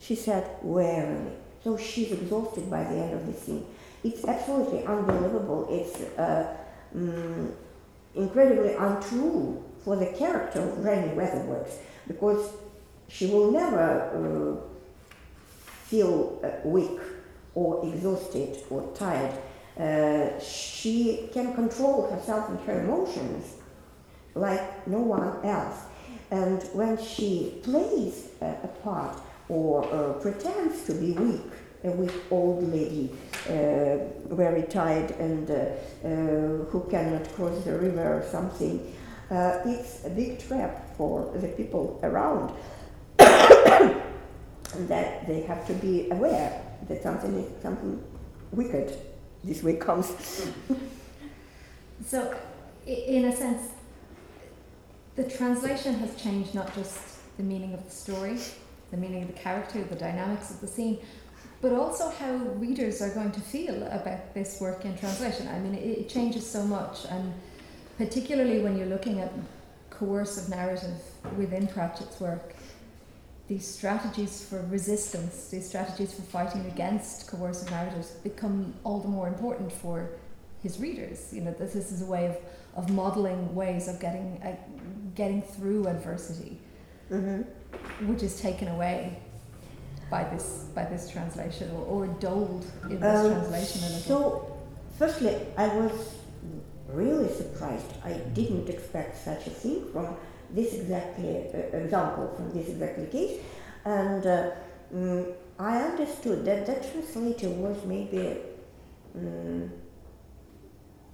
she 0.00 0.14
said 0.14 0.48
wearily. 0.62 1.32
So 1.62 1.76
she's 1.76 2.12
exhausted 2.12 2.70
by 2.70 2.82
the 2.84 2.96
end 2.96 3.14
of 3.14 3.26
the 3.26 3.34
scene. 3.34 3.66
It's 4.02 4.24
absolutely 4.24 4.84
unbelievable. 4.84 5.68
It's 5.70 6.00
um, 6.94 7.52
incredibly 8.14 8.74
untrue 8.74 9.62
for 9.84 9.96
the 9.96 10.06
character 10.06 10.60
of 10.60 10.82
Granny 10.82 11.14
Weatherwax 11.14 11.70
because 12.08 12.52
she 13.08 13.26
will 13.26 13.52
never 13.52 14.58
uh, 14.58 14.66
feel 15.84 16.40
uh, 16.42 16.66
weak 16.66 16.98
or 17.54 17.86
exhausted 17.86 18.58
or 18.70 18.90
tired. 18.94 19.34
Uh, 19.78 20.38
she 20.40 21.28
can 21.32 21.54
control 21.54 22.10
herself 22.10 22.48
and 22.48 22.60
her 22.60 22.80
emotions 22.80 23.56
like 24.34 24.86
no 24.86 24.98
one 24.98 25.44
else. 25.44 25.82
And 26.30 26.62
when 26.72 26.98
she 26.98 27.60
plays 27.62 28.28
a 28.40 28.68
part 28.82 29.20
or 29.48 29.84
uh, 29.84 30.12
pretends 30.14 30.84
to 30.86 30.94
be 30.94 31.12
weak, 31.12 31.52
a 31.84 31.90
weak 31.90 32.12
old 32.30 32.72
lady, 32.72 33.10
uh, 33.48 33.98
very 34.34 34.62
tired 34.62 35.10
and 35.12 35.50
uh, 35.50 36.64
who 36.70 36.86
cannot 36.90 37.28
cross 37.34 37.64
the 37.64 37.78
river 37.78 38.18
or 38.18 38.24
something, 38.30 38.94
it's 39.30 40.04
a 40.04 40.10
big 40.10 40.38
trap 40.38 40.96
for 40.96 41.32
the 41.36 41.48
people 41.48 42.00
around. 42.02 42.52
that 44.88 45.26
they 45.26 45.40
have 45.42 45.66
to 45.66 45.72
be 45.74 46.10
aware 46.10 46.60
that 46.88 47.02
something 47.02 47.50
something 47.62 48.02
wicked 48.52 48.92
this 49.44 49.62
way 49.62 49.76
comes. 49.76 50.12
so, 52.06 52.34
in 52.86 53.24
a 53.26 53.36
sense, 53.36 53.70
the 55.14 55.24
translation 55.24 55.94
has 55.94 56.14
changed 56.16 56.54
not 56.54 56.74
just 56.74 56.98
the 57.36 57.42
meaning 57.42 57.74
of 57.74 57.84
the 57.84 57.90
story, 57.90 58.38
the 58.90 58.96
meaning 58.96 59.22
of 59.22 59.28
the 59.28 59.40
character, 59.40 59.82
the 59.84 59.96
dynamics 59.96 60.50
of 60.50 60.60
the 60.60 60.66
scene, 60.66 60.98
but 61.60 61.72
also 61.72 62.10
how 62.10 62.34
readers 62.34 63.00
are 63.00 63.10
going 63.10 63.32
to 63.32 63.40
feel 63.40 63.82
about 63.84 64.34
this 64.34 64.60
work 64.60 64.84
in 64.84 64.96
translation. 64.96 65.48
I 65.48 65.58
mean, 65.58 65.74
it, 65.74 65.98
it 66.00 66.08
changes 66.08 66.48
so 66.48 66.62
much, 66.64 67.06
and 67.10 67.32
particularly 67.96 68.60
when 68.60 68.76
you're 68.76 68.86
looking 68.86 69.20
at 69.20 69.32
coercive 69.90 70.48
narrative 70.48 71.00
within 71.36 71.66
Pratchett's 71.66 72.20
work, 72.20 72.54
these 73.48 73.66
strategies 73.66 74.44
for 74.44 74.60
resistance, 74.66 75.48
these 75.48 75.68
strategies 75.68 76.12
for 76.12 76.22
fighting 76.22 76.66
against 76.66 77.28
coercive 77.28 77.70
narratives 77.70 78.10
become 78.22 78.74
all 78.82 78.98
the 78.98 79.08
more 79.08 79.28
important 79.28 79.72
for 79.72 80.10
his 80.62 80.80
readers. 80.80 81.32
You 81.32 81.42
know, 81.42 81.52
this, 81.52 81.72
this 81.72 81.92
is 81.92 82.02
a 82.02 82.06
way 82.06 82.26
of, 82.26 82.36
of 82.74 82.90
modeling 82.90 83.54
ways 83.54 83.88
of 83.88 84.00
getting 84.00 84.40
uh, 84.44 84.56
getting 85.14 85.40
through 85.40 85.86
adversity, 85.86 86.58
mm-hmm. 87.10 87.42
which 88.08 88.22
is 88.22 88.40
taken 88.40 88.68
away 88.68 89.18
by 90.10 90.24
this 90.24 90.66
by 90.74 90.84
this 90.84 91.10
translation 91.10 91.70
or, 91.72 91.84
or 91.84 92.06
dulled 92.06 92.64
in 92.84 93.00
this 93.00 93.24
um, 93.24 93.32
translation. 93.32 93.80
So, 94.00 94.56
firstly, 94.98 95.36
I 95.56 95.68
was 95.68 96.14
really 96.88 97.32
surprised. 97.34 97.92
I 98.04 98.12
didn't 98.34 98.68
expect 98.68 99.16
such 99.24 99.46
a 99.46 99.50
thing 99.50 99.84
from 99.92 100.16
this 100.50 100.74
exactly 100.74 101.48
uh, 101.52 101.76
example 101.76 102.32
from 102.36 102.52
this 102.52 102.68
exactly 102.68 103.06
case, 103.06 103.40
and 103.84 104.26
uh, 104.26 104.50
mm, 104.94 105.32
I 105.58 105.78
understood 105.82 106.44
that 106.44 106.66
that 106.66 106.90
translator 106.90 107.48
was 107.48 107.84
maybe 107.84 108.38
um, 109.16 109.70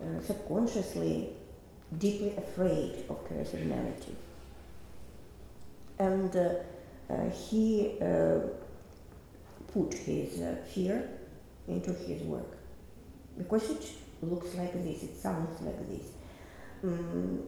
uh, 0.00 0.20
subconsciously 0.20 1.30
deeply 1.98 2.34
afraid 2.36 3.04
of 3.08 3.26
coercive 3.26 3.64
narrative, 3.64 4.16
and 5.98 6.36
uh, 6.36 6.54
uh, 7.08 7.30
he 7.30 7.96
uh, 8.00 8.40
put 9.72 9.94
his 9.94 10.42
fear 10.72 11.08
into 11.68 11.92
his 11.92 12.22
work 12.22 12.58
because 13.38 13.70
it 13.70 13.84
looks 14.22 14.54
like 14.54 14.72
this, 14.84 15.02
it 15.02 15.16
sounds 15.16 15.60
like 15.62 15.88
this. 15.88 16.06
Um, 16.84 17.42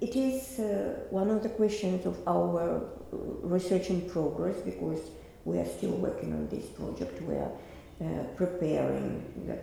it 0.00 0.16
is 0.16 0.58
uh, 0.58 1.06
one 1.10 1.30
of 1.30 1.42
the 1.42 1.48
questions 1.48 2.04
of 2.04 2.16
our 2.26 2.76
uh, 2.76 3.16
research 3.42 3.90
in 3.90 4.08
progress 4.08 4.56
because 4.60 5.00
we 5.44 5.58
are 5.58 5.66
still 5.66 5.92
working 5.92 6.32
on 6.32 6.48
this 6.48 6.66
project. 6.66 7.22
We 7.22 7.34
are 7.34 7.52
uh, 8.00 8.24
preparing 8.36 9.24
the 9.46 9.56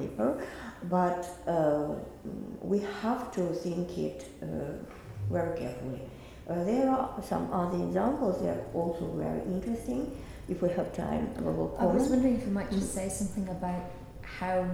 paper, 0.00 0.44
but 0.84 1.28
uh, 1.46 1.94
we 2.60 2.80
have 3.02 3.32
to 3.32 3.54
think 3.54 3.96
it 3.96 4.24
uh, 4.42 4.46
very 5.30 5.56
carefully. 5.58 6.02
Uh, 6.48 6.64
there 6.64 6.90
are 6.90 7.22
some 7.22 7.52
other 7.52 7.78
examples 7.84 8.42
that 8.42 8.56
are 8.56 8.66
also 8.74 9.12
very 9.16 9.40
interesting. 9.42 10.16
If 10.48 10.62
we 10.62 10.68
have 10.70 10.94
time, 10.94 11.34
we 11.34 11.52
will 11.52 11.68
comment. 11.68 11.90
I 11.90 11.94
was 11.94 12.08
wondering 12.08 12.36
if 12.36 12.44
you 12.44 12.52
might 12.52 12.70
just 12.70 12.94
say 12.94 13.08
something 13.08 13.48
about 13.48 13.90
how 14.22 14.68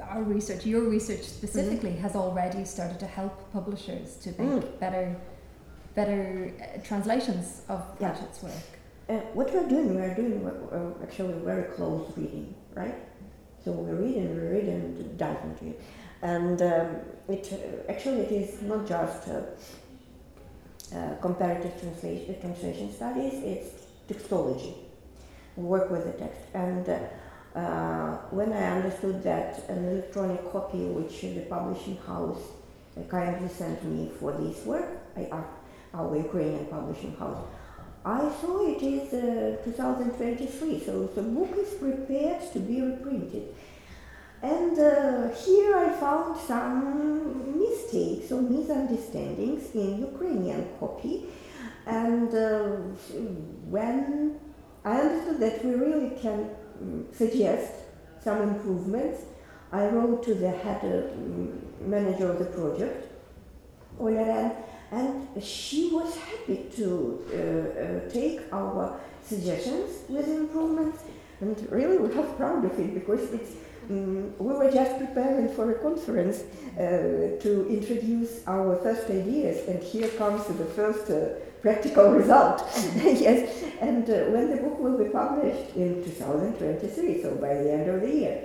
our 0.00 0.22
research, 0.22 0.66
your 0.66 0.82
research 0.82 1.22
specifically, 1.22 1.90
mm-hmm. 1.90 2.02
has 2.02 2.16
already 2.16 2.64
started 2.64 2.98
to 3.00 3.06
help 3.06 3.52
publishers 3.52 4.16
to 4.16 4.28
make 4.30 4.38
mm. 4.38 4.80
better, 4.80 5.16
better 5.94 6.52
uh, 6.60 6.78
translations 6.82 7.62
of 7.68 7.84
yeah. 8.00 8.10
Pratchett's 8.10 8.42
work. 8.42 8.52
Uh, 9.08 9.14
what 9.34 9.52
we're 9.52 9.68
doing, 9.68 9.94
we're 9.94 10.14
doing 10.14 10.46
uh, 10.46 11.02
actually 11.02 11.34
very 11.44 11.64
close 11.74 12.12
reading, 12.16 12.54
right? 12.74 12.94
So 13.64 13.72
we 13.72 13.90
read 13.92 14.16
and 14.16 14.40
we 14.40 14.48
read 14.48 14.64
and 14.64 15.18
dive 15.18 15.38
into 15.44 15.66
it, 15.66 15.80
and 16.22 16.60
um, 16.62 16.96
it 17.28 17.52
uh, 17.52 17.90
actually 17.92 18.20
it 18.22 18.32
is 18.32 18.62
not 18.62 18.86
just 18.86 19.28
uh, 19.28 19.42
uh, 20.94 21.14
comparative 21.20 21.80
translation, 21.80 22.40
translation 22.40 22.92
studies; 22.92 23.34
it's 23.34 23.81
textology. 24.12 24.74
Work 25.56 25.90
with 25.90 26.04
the 26.04 26.12
text 26.12 26.40
and 26.54 26.88
uh, 27.54 28.16
when 28.30 28.52
I 28.52 28.78
understood 28.78 29.22
that 29.24 29.68
an 29.68 29.84
electronic 29.84 30.50
copy 30.50 30.84
which 30.86 31.20
the 31.20 31.42
publishing 31.42 31.98
house 31.98 32.40
uh, 32.96 33.02
kindly 33.10 33.48
sent 33.48 33.84
me 33.84 34.10
for 34.18 34.32
this 34.32 34.64
work, 34.64 34.88
I 35.16 35.24
asked 35.24 35.58
our 35.92 36.16
Ukrainian 36.16 36.66
publishing 36.66 37.14
house, 37.16 37.44
I 38.04 38.32
saw 38.40 38.66
it 38.66 38.82
is 38.82 39.12
uh, 39.12 39.62
2023, 39.64 40.82
so 40.84 41.06
the 41.14 41.22
book 41.22 41.50
is 41.58 41.74
prepared 41.74 42.40
to 42.52 42.58
be 42.58 42.80
reprinted. 42.80 43.54
And 44.42 44.76
uh, 44.76 45.28
here 45.34 45.76
I 45.76 45.90
found 45.90 46.36
some 46.40 47.60
mistakes 47.60 48.32
or 48.32 48.42
misunderstandings 48.42 49.72
in 49.74 50.00
Ukrainian 50.00 50.66
copy. 50.80 51.26
And 51.86 52.34
uh, 52.34 52.66
when 53.68 54.38
I 54.84 55.00
understood 55.00 55.40
that 55.40 55.64
we 55.64 55.74
really 55.74 56.10
can 56.20 56.50
suggest 57.12 57.72
some 58.22 58.42
improvements. 58.42 59.22
I 59.72 59.86
wrote 59.86 60.22
to 60.24 60.34
the 60.34 60.50
head 60.50 60.80
uh, 60.84 61.86
manager 61.86 62.30
of 62.30 62.38
the 62.38 62.44
project, 62.46 63.08
Ola 63.98 64.52
and 64.90 65.42
she 65.42 65.88
was 65.90 66.14
happy 66.16 66.66
to 66.76 67.24
uh, 67.32 67.80
uh, 67.80 68.10
take 68.12 68.40
our 68.52 69.00
suggestions 69.24 69.90
with 70.08 70.28
improvements. 70.28 71.02
And 71.40 71.56
really, 71.72 71.96
we 71.96 72.14
are 72.14 72.22
proud 72.34 72.64
of 72.64 72.78
it 72.78 72.94
because 72.94 73.32
it's 73.32 73.52
Um, 73.90 74.32
we 74.38 74.52
were 74.54 74.70
just 74.70 74.96
preparing 74.96 75.48
for 75.56 75.64
a 75.72 75.74
conference 75.74 76.44
uh, 76.78 77.36
to 77.44 77.66
introduce 77.68 78.46
our 78.46 78.76
first 78.76 79.10
ideas, 79.10 79.56
and 79.68 79.82
here 79.82 80.08
comes 80.22 80.46
the 80.46 80.64
first 80.64 81.10
uh, 81.10 81.18
practical 81.62 82.10
result. 82.10 82.68
yes, 82.96 83.64
and 83.80 84.08
uh, 84.10 84.24
when 84.30 84.50
the 84.50 84.56
book 84.56 84.78
will 84.78 84.98
be 84.98 85.10
published 85.10 85.74
in 85.76 86.04
2023, 86.04 87.22
so 87.22 87.36
by 87.36 87.54
the 87.54 87.72
end 87.72 87.88
of 87.88 88.00
the 88.02 88.12
year, 88.12 88.44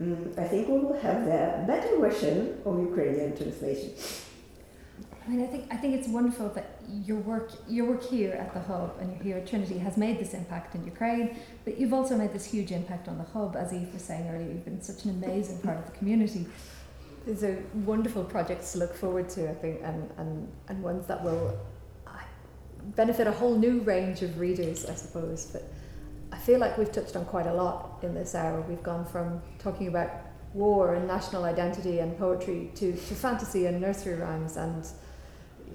um, 0.00 0.32
I 0.36 0.44
think 0.44 0.68
we 0.68 0.78
will 0.78 0.98
have 1.00 1.24
the 1.24 1.64
better 1.66 1.98
version 1.98 2.60
of 2.64 2.78
Ukrainian 2.78 3.36
translation. 3.36 3.92
I 5.24 5.30
mean, 5.30 5.42
I 5.42 5.46
think 5.46 5.66
I 5.70 5.76
think 5.76 5.94
it's 5.94 6.08
wonderful 6.08 6.48
that 6.50 6.80
your 6.88 7.18
work 7.18 7.52
your 7.68 7.86
work 7.86 8.02
here 8.02 8.32
at 8.32 8.54
the 8.54 8.60
hub 8.60 8.96
and 9.00 9.20
here 9.20 9.36
at 9.36 9.46
Trinity 9.46 9.76
has 9.78 9.96
made 9.98 10.18
this 10.18 10.32
impact 10.32 10.74
in 10.74 10.84
Ukraine, 10.84 11.36
but 11.64 11.78
you've 11.78 11.92
also 11.92 12.16
made 12.16 12.32
this 12.32 12.46
huge 12.46 12.70
impact 12.72 13.08
on 13.08 13.18
the 13.18 13.24
hub, 13.24 13.56
as 13.56 13.72
Eve 13.74 13.92
was 13.92 14.02
saying 14.02 14.26
earlier. 14.28 14.48
You've 14.48 14.64
been 14.64 14.80
such 14.80 15.04
an 15.04 15.10
amazing 15.10 15.58
part 15.58 15.78
of 15.78 15.84
the 15.84 15.96
community. 15.98 16.46
These 17.26 17.44
are 17.44 17.62
wonderful 17.92 18.24
projects 18.24 18.72
to 18.72 18.78
look 18.78 18.94
forward 18.94 19.28
to, 19.30 19.50
I 19.50 19.54
think, 19.54 19.80
and, 19.82 20.10
and, 20.16 20.48
and 20.68 20.82
ones 20.82 21.06
that 21.08 21.22
will 21.22 21.58
benefit 22.96 23.26
a 23.26 23.32
whole 23.32 23.56
new 23.56 23.80
range 23.80 24.22
of 24.22 24.38
readers, 24.38 24.86
I 24.86 24.94
suppose. 24.94 25.46
But 25.46 25.64
I 26.32 26.38
feel 26.38 26.58
like 26.58 26.78
we've 26.78 26.92
touched 26.92 27.16
on 27.16 27.24
quite 27.24 27.46
a 27.46 27.54
lot 27.54 27.98
in 28.02 28.14
this 28.14 28.34
hour. 28.34 28.60
We've 28.62 28.82
gone 28.82 29.04
from 29.06 29.40
talking 29.58 29.88
about 29.88 30.10
war 30.54 30.94
and 30.94 31.06
national 31.06 31.44
identity 31.44 31.98
and 31.98 32.16
poetry 32.18 32.70
to, 32.76 32.92
to 32.92 33.14
fantasy 33.14 33.66
and 33.66 33.80
nursery 33.80 34.14
rhymes 34.14 34.56
and 34.56 34.86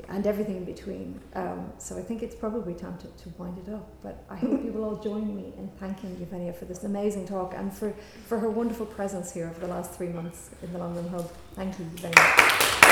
and 0.10 0.28
everything 0.28 0.58
in 0.58 0.66
between. 0.66 1.20
Um, 1.36 1.72
so 1.78 1.98
I 1.98 2.02
think 2.02 2.24
it's 2.24 2.36
probably 2.36 2.74
time 2.74 2.98
to, 3.00 3.08
to 3.24 3.30
wind 3.38 3.58
it 3.66 3.72
up. 3.72 3.90
But 4.02 4.24
I 4.30 4.36
hope 4.36 4.64
you 4.64 4.72
will 4.72 4.84
all 4.84 4.96
join 4.96 5.36
me 5.36 5.54
in 5.58 5.70
thanking 5.80 6.18
Eugenia 6.20 6.54
for 6.54 6.66
this 6.66 6.84
amazing 6.84 7.28
talk 7.28 7.54
and 7.56 7.74
for, 7.74 7.94
for 8.26 8.40
her 8.40 8.50
wonderful 8.50 8.86
presence 8.86 9.32
here 9.32 9.48
over 9.48 9.60
the 9.60 9.68
last 9.68 9.94
three 9.94 10.10
months 10.10 10.50
in 10.62 10.74
the 10.74 10.80
Long 10.80 10.96
Room 10.96 11.10
Hub. 11.10 11.32
Thank 11.56 11.78
you 11.80 11.86
much. 12.02 12.83